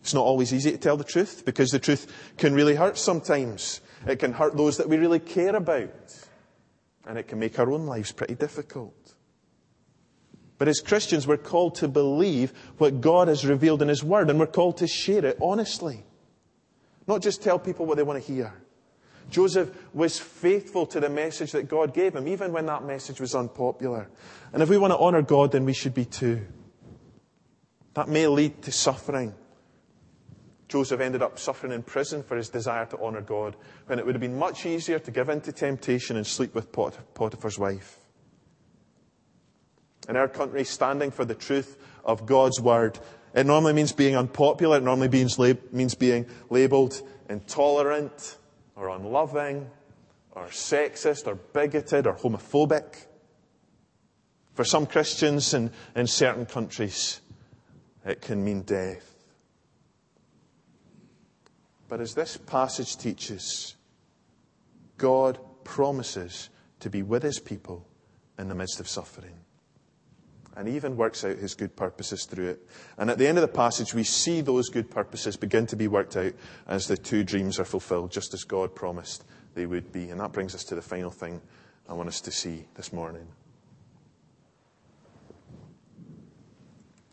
It's 0.02 0.14
not 0.14 0.24
always 0.24 0.54
easy 0.54 0.72
to 0.72 0.78
tell 0.78 0.96
the 0.96 1.04
truth 1.04 1.44
because 1.46 1.72
the 1.72 1.80
truth 1.80 2.12
can 2.38 2.54
really 2.54 2.74
hurt 2.74 2.98
sometimes. 2.98 3.82
It 4.08 4.16
can 4.18 4.32
hurt 4.32 4.56
those 4.56 4.78
that 4.78 4.88
we 4.88 4.98
really 4.98 5.20
care 5.20 5.56
about. 5.56 6.16
And 7.06 7.18
it 7.18 7.28
can 7.28 7.38
make 7.38 7.60
our 7.60 7.70
own 7.70 7.86
lives 7.86 8.14
pretty 8.14 8.36
difficult. 8.36 8.96
But 10.58 10.70
as 10.70 10.80
Christians, 10.80 11.28
we're 11.28 11.38
called 11.38 11.76
to 11.76 11.88
believe 11.88 12.54
what 12.78 13.02
God 13.02 13.28
has 13.28 13.46
revealed 13.46 13.82
in 13.82 13.90
His 13.90 14.04
Word 14.04 14.30
and 14.30 14.40
we're 14.40 14.48
called 14.48 14.78
to 14.78 14.88
share 14.88 15.26
it 15.26 15.38
honestly. 15.42 16.04
Not 17.08 17.22
just 17.22 17.44
tell 17.44 17.60
people 17.60 17.86
what 17.86 17.98
they 17.98 18.04
want 18.04 18.24
to 18.24 18.34
hear. 18.34 18.54
Joseph 19.30 19.70
was 19.94 20.18
faithful 20.18 20.86
to 20.88 21.00
the 21.00 21.10
message 21.10 21.52
that 21.52 21.68
God 21.68 21.94
gave 21.94 22.16
him, 22.16 22.28
even 22.28 22.52
when 22.52 22.66
that 22.66 22.84
message 22.84 23.20
was 23.20 23.36
unpopular. 23.36 24.10
And 24.54 24.64
if 24.64 24.70
we 24.70 24.78
want 24.78 24.92
to 24.92 24.98
honor 24.98 25.22
God, 25.22 25.52
then 25.52 25.66
we 25.66 25.74
should 25.74 25.94
be 25.94 26.06
too. 26.06 26.46
That 27.94 28.08
may 28.08 28.28
lead 28.28 28.62
to 28.64 28.72
suffering. 28.72 29.34
Joseph 30.68 31.02
ended 31.02 31.24
up 31.24 31.40
suffering 31.40 31.74
in 31.74 31.82
prison 31.82 32.22
for 32.22 32.38
his 32.38 32.50
desire 32.50 32.86
to 32.88 33.00
honor 33.02 33.22
God, 33.22 33.56
when 33.88 33.98
it 33.98 34.06
would 34.06 34.14
have 34.14 34.22
been 34.22 34.38
much 34.38 34.66
easier 34.66 35.00
to 35.00 35.12
give 35.12 35.30
in 35.30 35.42
to 35.42 35.52
temptation 35.52 36.16
and 36.16 36.28
sleep 36.28 36.54
with 36.54 36.72
Potiphar's 36.72 37.58
wife. 37.58 37.98
In 40.08 40.16
our 40.16 40.28
country, 40.28 40.64
standing 40.64 41.10
for 41.10 41.26
the 41.26 41.36
truth 41.36 41.78
of 42.06 42.26
God's 42.26 42.62
word, 42.62 43.00
it 43.34 43.46
normally 43.46 43.74
means 43.74 43.92
being 43.92 44.16
unpopular, 44.16 44.78
it 44.78 44.84
normally 44.84 45.10
means, 45.10 45.40
means 45.72 45.96
being 45.96 46.28
labeled 46.50 47.02
intolerant, 47.30 48.38
or 48.76 48.90
unloving, 48.90 49.70
or 50.32 50.46
sexist, 50.46 51.28
or 51.28 51.36
bigoted, 51.36 52.08
or 52.08 52.14
homophobic. 52.14 53.06
For 54.54 54.64
some 54.64 54.86
Christians 54.86 55.54
in, 55.54 55.72
in 55.96 56.08
certain 56.08 56.46
countries, 56.46 57.22
it 58.06 58.22
can 58.22 58.44
mean 58.44 58.62
death. 58.62 59.16
But 61.88 62.02
as 62.02 62.14
this 62.14 62.38
passage 62.38 62.98
teaches, 62.98 63.76
God 64.98 65.40
promises 65.64 66.50
to 66.80 66.90
be 66.90 67.02
with 67.02 67.24
his 67.24 67.40
people 67.40 67.86
in 68.38 68.48
the 68.48 68.56
midst 68.56 68.80
of 68.80 68.88
suffering. 68.88 69.34
And 70.56 70.68
even 70.68 70.98
works 70.98 71.24
out 71.24 71.38
his 71.38 71.56
good 71.56 71.76
purposes 71.76 72.26
through 72.26 72.50
it. 72.50 72.68
And 72.98 73.10
at 73.10 73.18
the 73.18 73.28
end 73.28 73.38
of 73.38 73.44
the 73.44 73.48
passage, 73.48 73.94
we 73.94 74.04
see 74.04 74.42
those 74.42 74.70
good 74.70 74.92
purposes 74.92 75.38
begin 75.38 75.66
to 75.68 75.76
be 75.76 75.88
worked 75.88 76.18
out 76.18 76.34
as 76.68 76.88
the 76.88 76.98
two 76.98 77.24
dreams 77.24 77.60
are 77.60 77.66
fulfilled, 77.66 78.12
just 78.12 78.34
as 78.34 78.44
God 78.44 78.76
promised 78.76 79.24
they 79.56 79.66
would 79.66 79.92
be. 79.92 80.10
And 80.10 80.20
that 80.20 80.34
brings 80.34 80.54
us 80.54 80.64
to 80.66 80.76
the 80.76 80.82
final 80.82 81.12
thing 81.12 81.42
I 81.88 81.94
want 81.94 82.10
us 82.10 82.22
to 82.22 82.32
see 82.32 82.66
this 82.76 82.92
morning. 82.92 83.28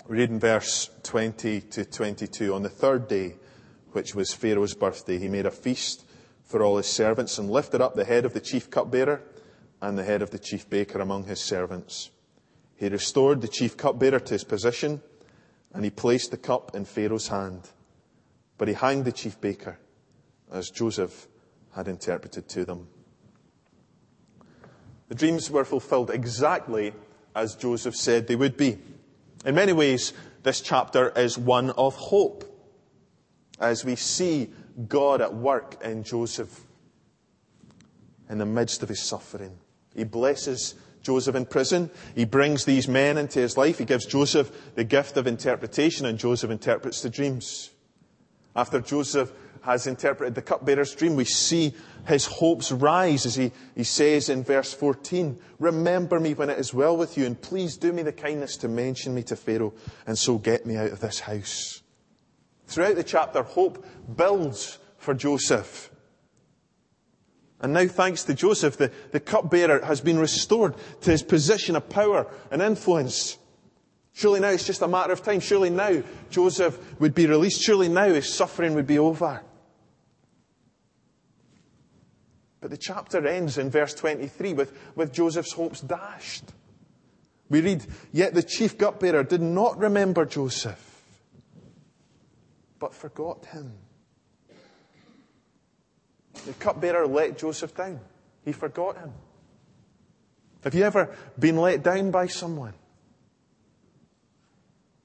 We 0.09 0.19
read 0.19 0.31
in 0.31 0.39
verse 0.39 0.89
20 1.03 1.63
to 1.63 1.85
22 1.85 2.55
On 2.55 2.63
the 2.63 2.69
third 2.69 3.09
day, 3.09 3.35
which 3.91 4.15
was 4.15 4.33
Pharaoh's 4.33 4.75
birthday, 4.75 5.19
he 5.19 5.27
made 5.27 5.47
a 5.47 5.51
feast 5.51 6.05
for 6.45 6.63
all 6.63 6.77
his 6.77 6.87
servants 6.87 7.39
and 7.39 7.51
lifted 7.51 7.81
up 7.81 7.97
the 7.97 8.05
head 8.05 8.25
of 8.25 8.33
the 8.33 8.39
chief 8.39 8.71
cupbearer 8.71 9.21
and 9.83 9.99
the 9.99 10.05
head 10.05 10.23
of 10.23 10.31
the 10.31 10.39
chief 10.39 10.71
baker 10.71 11.01
among 11.01 11.25
his 11.25 11.41
servants. 11.41 12.11
He 12.77 12.89
restored 12.89 13.41
the 13.41 13.49
chief 13.49 13.77
cupbearer 13.77 14.21
to 14.21 14.35
his 14.35 14.45
position 14.45 15.03
and 15.75 15.83
he 15.83 15.91
placed 15.91 16.31
the 16.31 16.37
cup 16.37 16.77
in 16.77 16.85
Pharaoh's 16.85 17.27
hand. 17.27 17.69
But 18.59 18.69
he 18.69 18.75
hanged 18.75 19.07
the 19.07 19.13
chief 19.13 19.41
baker 19.41 19.77
as 20.53 20.71
Joseph 20.71 21.27
had 21.75 21.89
interpreted 21.89 22.49
to 22.51 22.65
them. 22.65 22.87
The 25.09 25.17
dreams 25.17 25.51
were 25.51 25.65
fulfilled 25.65 26.11
exactly 26.11 26.93
as 27.35 27.57
Joseph 27.57 27.97
said 27.97 28.29
they 28.29 28.37
would 28.37 28.57
be. 28.57 28.79
In 29.45 29.55
many 29.55 29.73
ways, 29.73 30.13
this 30.43 30.61
chapter 30.61 31.11
is 31.11 31.39
one 31.39 31.71
of 31.71 31.95
hope 31.95 32.45
as 33.61 33.85
we 33.85 33.97
see 33.97 34.51
God 34.89 35.21
at 35.21 35.35
work 35.35 35.83
in 35.83 36.03
Joseph 36.03 36.65
in 38.29 38.39
the 38.39 38.47
midst 38.47 38.83
of 38.83 38.89
his 38.89 39.01
suffering. 39.01 39.59
He 39.95 40.05
blesses 40.05 40.75
Joseph 41.03 41.37
in 41.37 41.47
prison. 41.47 41.91
He 42.15 42.25
brings 42.25 42.65
these 42.65 42.89
men 42.89 43.17
into 43.17 43.39
his 43.39 43.57
life. 43.57 43.79
He 43.79 43.85
gives 43.85 44.05
Joseph 44.05 44.75
the 44.75 44.85
gift 44.85 45.17
of 45.17 45.27
interpretation, 45.27 46.07
and 46.07 46.19
Joseph 46.19 46.51
interprets 46.51 47.03
the 47.03 47.11
dreams. 47.11 47.71
After 48.55 48.81
Joseph 48.81 49.33
has 49.63 49.87
interpreted 49.87 50.35
the 50.35 50.43
cupbearer's 50.43 50.95
dream, 50.95 51.17
we 51.17 51.25
see 51.25 51.75
his 52.07 52.27
hopes 52.27 52.73
rise 52.73 53.27
as 53.27 53.35
he, 53.35 53.53
he 53.75 53.85
says 53.85 54.29
in 54.29 54.45
verse 54.45 54.73
14, 54.73 55.39
Remember 55.59 56.21
me 56.21 56.35
when 56.35 56.51
it 56.51 56.59
is 56.59 56.73
well 56.73 56.97
with 56.97 57.17
you, 57.19 57.27
and 57.27 57.41
please 57.41 57.77
do 57.77 57.93
me 57.93 58.03
the 58.03 58.13
kindness 58.13 58.57
to 58.59 58.69
mention 58.69 59.15
me 59.15 59.23
to 59.25 59.37
Pharaoh, 59.37 59.75
and 60.07 60.17
so 60.17 60.39
get 60.39 60.67
me 60.67 60.77
out 60.77 60.93
of 60.93 61.01
this 61.01 61.21
house. 61.21 61.83
Throughout 62.67 62.97
the 62.97 63.05
chapter, 63.05 63.43
hope 63.43 63.85
builds 64.17 64.79
for 64.99 65.15
Joseph. 65.15 65.91
And 67.61 67.73
now, 67.73 67.87
thanks 67.87 68.25
to 68.25 68.35
Joseph, 68.35 68.77
the, 68.77 68.93
the 69.13 69.21
cupbearer 69.21 69.85
has 69.85 70.01
been 70.01 70.19
restored 70.19 70.75
to 71.03 71.11
his 71.11 71.23
position 71.23 71.75
of 71.75 71.89
power 71.89 72.27
and 72.51 72.61
influence. 72.61 73.39
Surely 74.17 74.41
now 74.41 74.49
it's 74.49 74.67
just 74.67 74.83
a 74.83 74.89
matter 74.89 75.13
of 75.13 75.23
time. 75.23 75.41
Surely 75.41 75.71
now 75.71 76.03
Joseph 76.31 76.79
would 77.01 77.15
be 77.15 77.27
released. 77.27 77.63
Surely 77.63 77.89
now 77.89 78.09
his 78.09 78.33
suffering 78.33 78.75
would 78.75 78.87
be 78.87 78.99
over. 78.99 79.43
But 82.61 82.71
the 82.71 82.77
chapter 82.77 83.25
ends 83.27 83.59
in 83.59 83.71
verse 83.71 83.95
23 83.95 84.55
with, 84.55 84.77
with 84.97 85.13
Joseph's 85.13 85.53
hopes 85.53 85.81
dashed. 85.81 86.45
We 87.49 87.61
read, 87.61 87.87
Yet 88.13 88.35
the 88.35 88.43
chief 88.43 88.77
cupbearer 88.79 89.23
did 89.23 89.43
not 89.43 89.79
remember 89.79 90.25
Joseph 90.25 90.87
but 92.79 92.95
forgot 92.95 93.45
him. 93.47 93.73
The 96.47 96.53
cupbearer 96.55 97.07
let 97.07 97.39
Joseph 97.39 97.75
down. 97.75 98.01
He 98.45 98.53
forgot 98.53 98.97
him. 98.99 99.13
Have 100.63 100.75
you 100.75 100.85
ever 100.85 101.15
been 101.39 101.57
let 101.57 101.83
down 101.83 102.11
by 102.11 102.27
someone? 102.27 102.75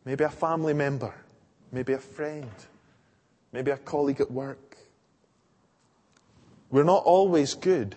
Maybe 0.05 0.23
a 0.23 0.29
family 0.29 0.73
member, 0.73 1.13
maybe 1.71 1.93
a 1.93 1.99
friend, 1.99 2.51
maybe 3.51 3.71
a 3.71 3.77
colleague 3.77 4.21
at 4.21 4.31
work. 4.31 4.77
We're 6.69 6.83
not 6.83 7.03
always 7.03 7.53
good 7.53 7.95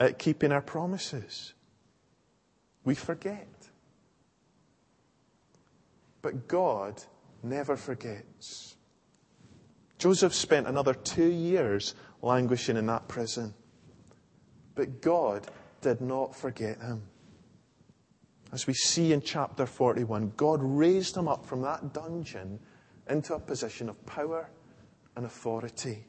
at 0.00 0.18
keeping 0.18 0.52
our 0.52 0.60
promises. 0.60 1.54
We 2.84 2.94
forget. 2.94 3.46
But 6.20 6.48
God 6.48 7.02
never 7.42 7.76
forgets. 7.76 8.76
Joseph 9.98 10.34
spent 10.34 10.66
another 10.66 10.94
two 10.94 11.30
years 11.30 11.94
languishing 12.22 12.76
in 12.76 12.86
that 12.86 13.08
prison. 13.08 13.54
But 14.74 15.00
God 15.00 15.46
did 15.80 16.00
not 16.00 16.36
forget 16.36 16.80
him. 16.80 17.02
As 18.52 18.66
we 18.66 18.74
see 18.74 19.12
in 19.12 19.20
chapter 19.20 19.66
41, 19.66 20.32
God 20.36 20.60
raised 20.62 21.16
him 21.16 21.28
up 21.28 21.44
from 21.44 21.62
that 21.62 21.92
dungeon 21.92 22.58
into 23.08 23.34
a 23.34 23.40
position 23.40 23.88
of 23.88 24.06
power 24.06 24.48
and 25.16 25.26
authority. 25.26 26.06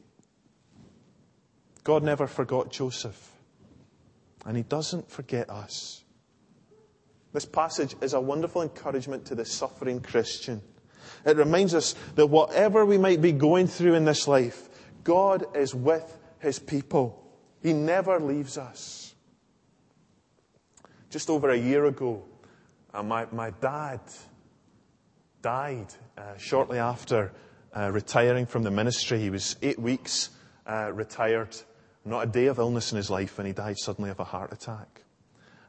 God 1.84 2.04
never 2.04 2.28
forgot 2.28 2.72
Joseph, 2.72 3.32
and 4.46 4.56
he 4.56 4.64
doesn't 4.64 5.10
forget 5.10 5.50
us. 5.50 6.04
This 7.34 7.46
passage 7.46 7.96
is 8.02 8.14
a 8.14 8.22
wonderful 8.22 8.62
encouragement 8.62 9.26
to 9.26 9.36
the 9.36 9.46
suffering 9.46 10.02
Christian. 10.02 10.62
It 11.26 11.38
reminds 11.38 11.76
us 11.76 11.96
that 12.16 12.28
whatever 12.28 12.86
we 12.86 12.98
might 12.98 13.22
be 13.22 13.32
going 13.32 13.68
through 13.68 13.96
in 13.96 14.06
this 14.06 14.28
life, 14.28 14.70
God 15.04 15.56
is 15.56 15.76
with 15.76 16.18
his 16.40 16.60
people. 16.60 17.24
He 17.62 17.74
never 17.74 18.20
leaves 18.20 18.58
us. 18.58 19.09
Just 21.10 21.30
over 21.30 21.50
a 21.50 21.58
year 21.58 21.86
ago, 21.86 22.24
uh, 22.94 23.02
my, 23.02 23.26
my 23.32 23.50
dad 23.50 24.00
died 25.42 25.88
uh, 26.18 26.38
shortly 26.38 26.78
after 26.78 27.32
uh, 27.76 27.90
retiring 27.92 28.46
from 28.46 28.62
the 28.62 28.70
ministry. 28.70 29.20
He 29.20 29.32
was 29.32 29.56
eight 29.64 29.80
weeks 29.80 30.30
uh, 30.68 30.92
retired, 30.94 31.56
not 32.06 32.22
a 32.22 32.28
day 32.28 32.46
of 32.46 32.60
illness 32.60 32.92
in 32.92 32.98
his 32.98 33.10
life, 33.10 33.40
and 33.40 33.48
he 33.48 33.54
died 33.54 33.78
suddenly 33.80 34.12
of 34.12 34.20
a 34.20 34.24
heart 34.24 34.54
attack. 34.54 35.04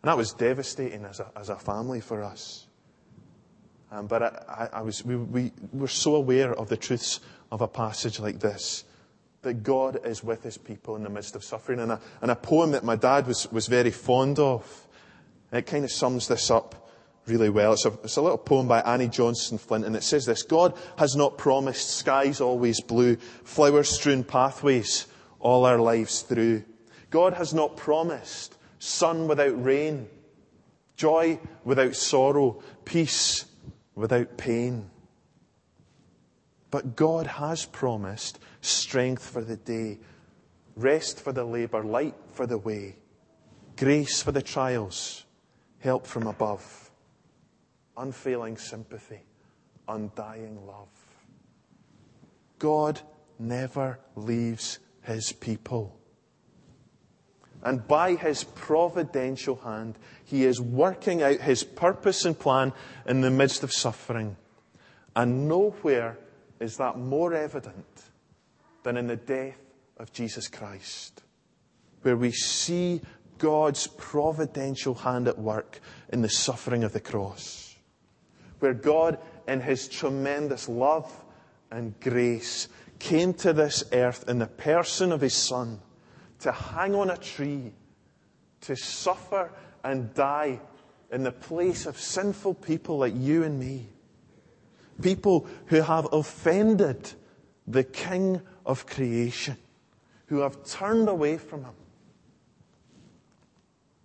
And 0.02 0.08
that 0.08 0.16
was 0.16 0.32
devastating 0.32 1.06
as 1.06 1.20
a, 1.20 1.30
as 1.34 1.48
a 1.48 1.56
family 1.56 2.00
for 2.00 2.22
us. 2.22 2.66
Um, 3.90 4.06
but 4.06 4.22
I, 4.22 4.68
I, 4.74 4.82
was, 4.82 5.04
we, 5.04 5.16
we 5.16 5.52
were 5.72 5.88
so 5.88 6.16
aware 6.16 6.54
of 6.54 6.68
the 6.68 6.76
truths 6.76 7.20
of 7.50 7.62
a 7.62 7.68
passage 7.68 8.20
like 8.20 8.40
this 8.40 8.84
that 9.42 9.62
God 9.62 10.00
is 10.04 10.22
with 10.22 10.42
his 10.42 10.58
people 10.58 10.96
in 10.96 11.02
the 11.02 11.08
midst 11.08 11.34
of 11.34 11.42
suffering. 11.42 11.80
And 11.80 11.92
a, 11.92 12.00
and 12.20 12.30
a 12.30 12.36
poem 12.36 12.72
that 12.72 12.84
my 12.84 12.96
dad 12.96 13.26
was, 13.26 13.50
was 13.50 13.68
very 13.68 13.90
fond 13.90 14.38
of, 14.38 14.86
it 15.52 15.66
kind 15.66 15.84
of 15.84 15.90
sums 15.90 16.28
this 16.28 16.50
up 16.50 16.90
really 17.26 17.50
well. 17.50 17.72
It's 17.72 17.84
a, 17.84 17.92
it's 18.04 18.16
a 18.16 18.22
little 18.22 18.38
poem 18.38 18.68
by 18.68 18.80
Annie 18.80 19.08
Johnson 19.08 19.58
Flint, 19.58 19.84
and 19.84 19.96
it 19.96 20.02
says 20.02 20.26
this 20.26 20.42
God 20.42 20.76
has 20.98 21.16
not 21.16 21.38
promised 21.38 21.90
skies 21.90 22.40
always 22.40 22.80
blue, 22.80 23.16
flower 23.44 23.84
strewn 23.84 24.24
pathways 24.24 25.06
all 25.38 25.64
our 25.64 25.78
lives 25.78 26.22
through. 26.22 26.64
God 27.10 27.34
has 27.34 27.54
not 27.54 27.76
promised 27.76 28.56
sun 28.78 29.28
without 29.28 29.62
rain, 29.62 30.08
joy 30.96 31.40
without 31.64 31.96
sorrow, 31.96 32.62
peace 32.84 33.46
without 33.94 34.36
pain. 34.36 34.90
But 36.70 36.94
God 36.94 37.26
has 37.26 37.64
promised 37.64 38.38
strength 38.60 39.28
for 39.28 39.42
the 39.42 39.56
day, 39.56 39.98
rest 40.76 41.20
for 41.20 41.32
the 41.32 41.44
labor, 41.44 41.82
light 41.82 42.14
for 42.32 42.46
the 42.46 42.58
way, 42.58 42.96
grace 43.76 44.22
for 44.22 44.30
the 44.30 44.42
trials, 44.42 45.24
help 45.80 46.06
from 46.06 46.26
above, 46.26 46.90
unfailing 47.96 48.56
sympathy, 48.56 49.20
undying 49.88 50.66
love. 50.66 50.88
God 52.58 53.00
never 53.38 53.98
leaves 54.14 54.78
his 55.02 55.32
people. 55.32 55.96
And 57.62 57.86
by 57.86 58.14
his 58.14 58.44
providential 58.44 59.56
hand, 59.56 59.98
he 60.24 60.44
is 60.44 60.60
working 60.60 61.22
out 61.22 61.40
his 61.40 61.62
purpose 61.62 62.24
and 62.24 62.38
plan 62.38 62.72
in 63.06 63.20
the 63.20 63.30
midst 63.30 63.62
of 63.62 63.72
suffering. 63.72 64.36
And 65.14 65.48
nowhere 65.48 66.18
is 66.58 66.76
that 66.76 66.98
more 66.98 67.34
evident 67.34 68.04
than 68.82 68.96
in 68.96 69.08
the 69.08 69.16
death 69.16 69.58
of 69.98 70.12
Jesus 70.12 70.48
Christ, 70.48 71.22
where 72.02 72.16
we 72.16 72.32
see 72.32 73.02
God's 73.40 73.86
providential 73.88 74.94
hand 74.94 75.26
at 75.26 75.38
work 75.38 75.80
in 76.10 76.22
the 76.22 76.28
suffering 76.28 76.84
of 76.84 76.92
the 76.92 77.00
cross, 77.00 77.74
where 78.60 78.74
God, 78.74 79.18
in 79.48 79.60
his 79.60 79.88
tremendous 79.88 80.68
love 80.68 81.10
and 81.70 81.98
grace, 82.00 82.68
came 82.98 83.34
to 83.34 83.52
this 83.52 83.82
earth 83.92 84.28
in 84.28 84.38
the 84.38 84.46
person 84.46 85.10
of 85.10 85.22
his 85.22 85.34
Son 85.34 85.80
to 86.40 86.52
hang 86.52 86.94
on 86.94 87.10
a 87.10 87.16
tree, 87.16 87.72
to 88.60 88.76
suffer 88.76 89.50
and 89.82 90.14
die 90.14 90.60
in 91.10 91.22
the 91.22 91.32
place 91.32 91.86
of 91.86 91.98
sinful 91.98 92.54
people 92.54 92.98
like 92.98 93.14
you 93.16 93.42
and 93.42 93.58
me. 93.58 93.88
People 95.00 95.46
who 95.66 95.80
have 95.80 96.06
offended 96.12 97.10
the 97.66 97.84
King 97.84 98.42
of 98.66 98.86
creation, 98.86 99.56
who 100.26 100.40
have 100.40 100.62
turned 100.64 101.08
away 101.08 101.38
from 101.38 101.64
Him. 101.64 101.74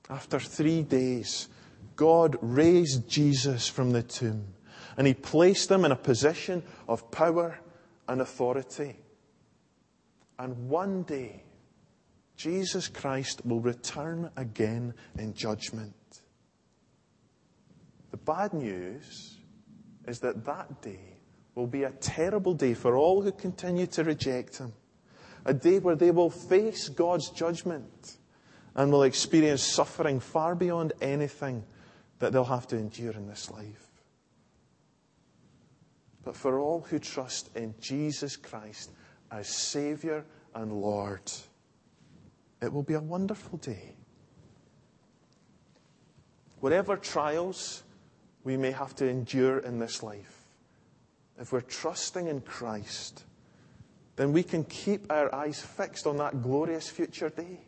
After 0.10 0.40
three 0.40 0.84
days, 0.84 1.48
God 1.96 2.38
raised 2.42 3.08
Jesus 3.08 3.68
from 3.68 3.92
the 3.92 4.04
tomb 4.04 4.46
and 4.98 5.08
He 5.08 5.14
placed 5.14 5.72
him 5.72 5.86
in 5.86 5.92
a 5.92 5.96
position 5.96 6.64
of 6.88 7.10
power 7.12 7.60
and 8.08 8.22
authority. 8.22 8.98
And 10.38 10.70
one 10.70 11.04
day, 11.04 11.44
Jesus 12.36 12.88
Christ 12.88 13.46
will 13.46 13.62
return 13.62 14.30
again 14.36 14.94
in 15.18 15.34
judgment. 15.34 16.22
The 18.12 18.18
bad 18.18 18.54
news 18.54 19.38
is 20.08 20.20
that 20.20 20.46
that 20.46 20.82
day 20.82 21.18
will 21.56 21.68
be 21.68 21.84
a 21.84 21.92
terrible 21.92 22.54
day 22.54 22.74
for 22.74 22.98
all 22.98 23.22
who 23.22 23.32
continue 23.32 23.88
to 23.88 24.04
reject 24.04 24.58
Him. 24.58 24.74
A 25.46 25.54
day 25.54 25.80
where 25.80 25.96
they 25.96 26.12
will 26.12 26.30
face 26.30 26.90
God's 26.90 27.30
judgment 27.30 28.18
and 28.76 28.92
will 28.92 29.04
experience 29.04 29.64
suffering 29.64 30.20
far 30.20 30.56
beyond 30.56 30.94
anything 31.02 31.64
that 32.20 32.34
they'll 32.34 32.44
have 32.44 32.68
to 32.68 32.78
endure 32.78 33.14
in 33.14 33.28
this 33.28 33.50
life. 33.50 33.88
But 36.24 36.36
for 36.36 36.60
all 36.60 36.82
who 36.82 37.00
trust 37.00 37.56
in 37.56 37.76
Jesus 37.80 38.36
Christ 38.36 38.92
as 39.32 39.48
Savior 39.48 40.26
and 40.54 40.74
Lord, 40.74 41.32
it 42.62 42.74
will 42.74 42.84
be 42.84 42.96
a 42.96 43.00
wonderful 43.00 43.58
day. 43.60 43.96
Whatever 46.60 46.98
trials 46.98 47.84
we 48.44 48.58
may 48.58 48.72
have 48.72 48.96
to 48.96 49.08
endure 49.08 49.60
in 49.60 49.78
this 49.78 50.02
life, 50.02 50.48
if 51.40 51.52
we're 51.52 51.62
trusting 51.62 52.28
in 52.28 52.42
Christ, 52.42 53.24
then 54.16 54.32
we 54.32 54.42
can 54.42 54.64
keep 54.64 55.12
our 55.12 55.34
eyes 55.36 55.62
fixed 55.62 56.08
on 56.08 56.18
that 56.18 56.42
glorious 56.42 56.90
future 56.90 57.30
day. 57.30 57.60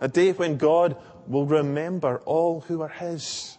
A 0.00 0.08
day 0.08 0.32
when 0.32 0.56
God 0.56 0.96
will 1.26 1.46
remember 1.46 2.18
all 2.24 2.60
who 2.60 2.82
are 2.82 2.88
His. 2.88 3.58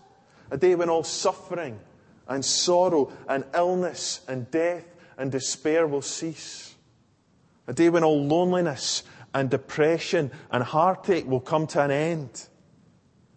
A 0.52 0.58
day 0.58 0.76
when 0.76 0.90
all 0.90 1.04
suffering 1.04 1.80
and 2.28 2.44
sorrow 2.44 3.12
and 3.28 3.46
illness 3.54 4.22
and 4.28 4.50
death 4.52 4.86
and 5.18 5.32
despair 5.32 5.88
will 5.88 6.02
cease. 6.02 6.76
A 7.68 7.74
day 7.74 7.90
when 7.90 8.04
all 8.04 8.24
loneliness 8.26 9.04
and 9.34 9.50
depression 9.50 10.32
and 10.52 10.64
heartache 10.64 11.28
will 11.28 11.40
come 11.40 11.68
to 11.68 11.82
an 11.82 11.92
end. 11.92 12.48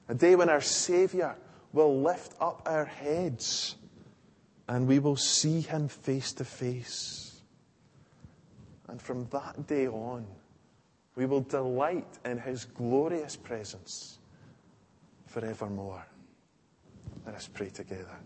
A 0.09 0.15
day 0.15 0.35
when 0.37 0.49
our 0.49 0.61
Savior 0.61 1.37
will 1.73 2.03
lift 2.03 2.35
up 2.41 2.63
our 2.67 2.85
heads 2.85 3.77
and 4.69 4.87
we 4.87 4.99
will 4.99 5.17
see 5.17 5.61
Him 5.61 5.89
face 5.89 6.33
to 6.35 6.45
face. 6.45 7.41
And 8.87 9.01
from 9.01 9.27
that 9.31 9.67
day 9.67 9.87
on, 9.87 10.27
we 11.19 11.27
will 11.27 11.41
delight 11.41 12.07
in 12.25 12.39
His 12.39 12.65
glorious 12.65 13.35
presence 13.35 14.19
forevermore. 15.27 16.07
Let 17.27 17.35
us 17.35 17.49
pray 17.53 17.71
together. 17.71 18.17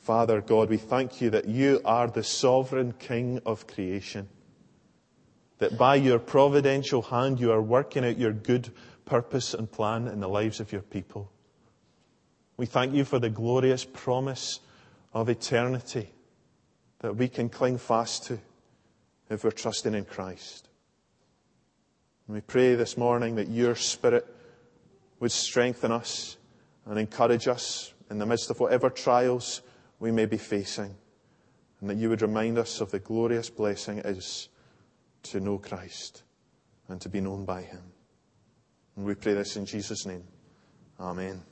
Father 0.00 0.40
God, 0.40 0.70
we 0.70 0.76
thank 0.76 1.20
you 1.20 1.30
that 1.30 1.46
you 1.46 1.80
are 1.84 2.08
the 2.08 2.24
sovereign 2.24 2.94
King 2.98 3.40
of 3.46 3.68
creation. 3.68 4.28
That 5.58 5.78
by 5.78 5.94
your 5.94 6.18
providential 6.18 7.02
hand 7.02 7.38
you 7.38 7.52
are 7.52 7.62
working 7.62 8.04
out 8.04 8.18
your 8.18 8.32
good 8.32 8.70
purpose 9.04 9.54
and 9.54 9.70
plan 9.70 10.08
in 10.08 10.18
the 10.18 10.28
lives 10.28 10.58
of 10.58 10.72
your 10.72 10.82
people. 10.82 11.30
We 12.56 12.66
thank 12.66 12.92
you 12.92 13.04
for 13.04 13.20
the 13.20 13.30
glorious 13.30 13.84
promise 13.84 14.58
of 15.12 15.28
eternity 15.28 16.08
that 16.98 17.14
we 17.14 17.28
can 17.28 17.48
cling 17.48 17.78
fast 17.78 18.24
to 18.24 18.40
if 19.30 19.44
we're 19.44 19.50
trusting 19.50 19.94
in 19.94 20.04
Christ. 20.04 20.68
And 22.26 22.34
we 22.34 22.40
pray 22.40 22.74
this 22.74 22.96
morning 22.96 23.36
that 23.36 23.48
your 23.48 23.74
Spirit 23.74 24.26
would 25.20 25.32
strengthen 25.32 25.92
us 25.92 26.36
and 26.86 26.98
encourage 26.98 27.48
us 27.48 27.92
in 28.10 28.18
the 28.18 28.26
midst 28.26 28.50
of 28.50 28.60
whatever 28.60 28.90
trials 28.90 29.62
we 29.98 30.10
may 30.10 30.26
be 30.26 30.36
facing, 30.36 30.94
and 31.80 31.90
that 31.90 31.96
you 31.96 32.08
would 32.08 32.22
remind 32.22 32.58
us 32.58 32.80
of 32.80 32.90
the 32.90 32.98
glorious 32.98 33.50
blessing 33.50 33.98
it 33.98 34.06
is 34.06 34.48
to 35.22 35.40
know 35.40 35.58
Christ 35.58 36.22
and 36.88 37.00
to 37.00 37.08
be 37.08 37.20
known 37.20 37.44
by 37.44 37.62
him. 37.62 37.82
And 38.96 39.04
we 39.06 39.14
pray 39.14 39.34
this 39.34 39.56
in 39.56 39.66
Jesus' 39.66 40.06
name. 40.06 40.24
Amen. 41.00 41.42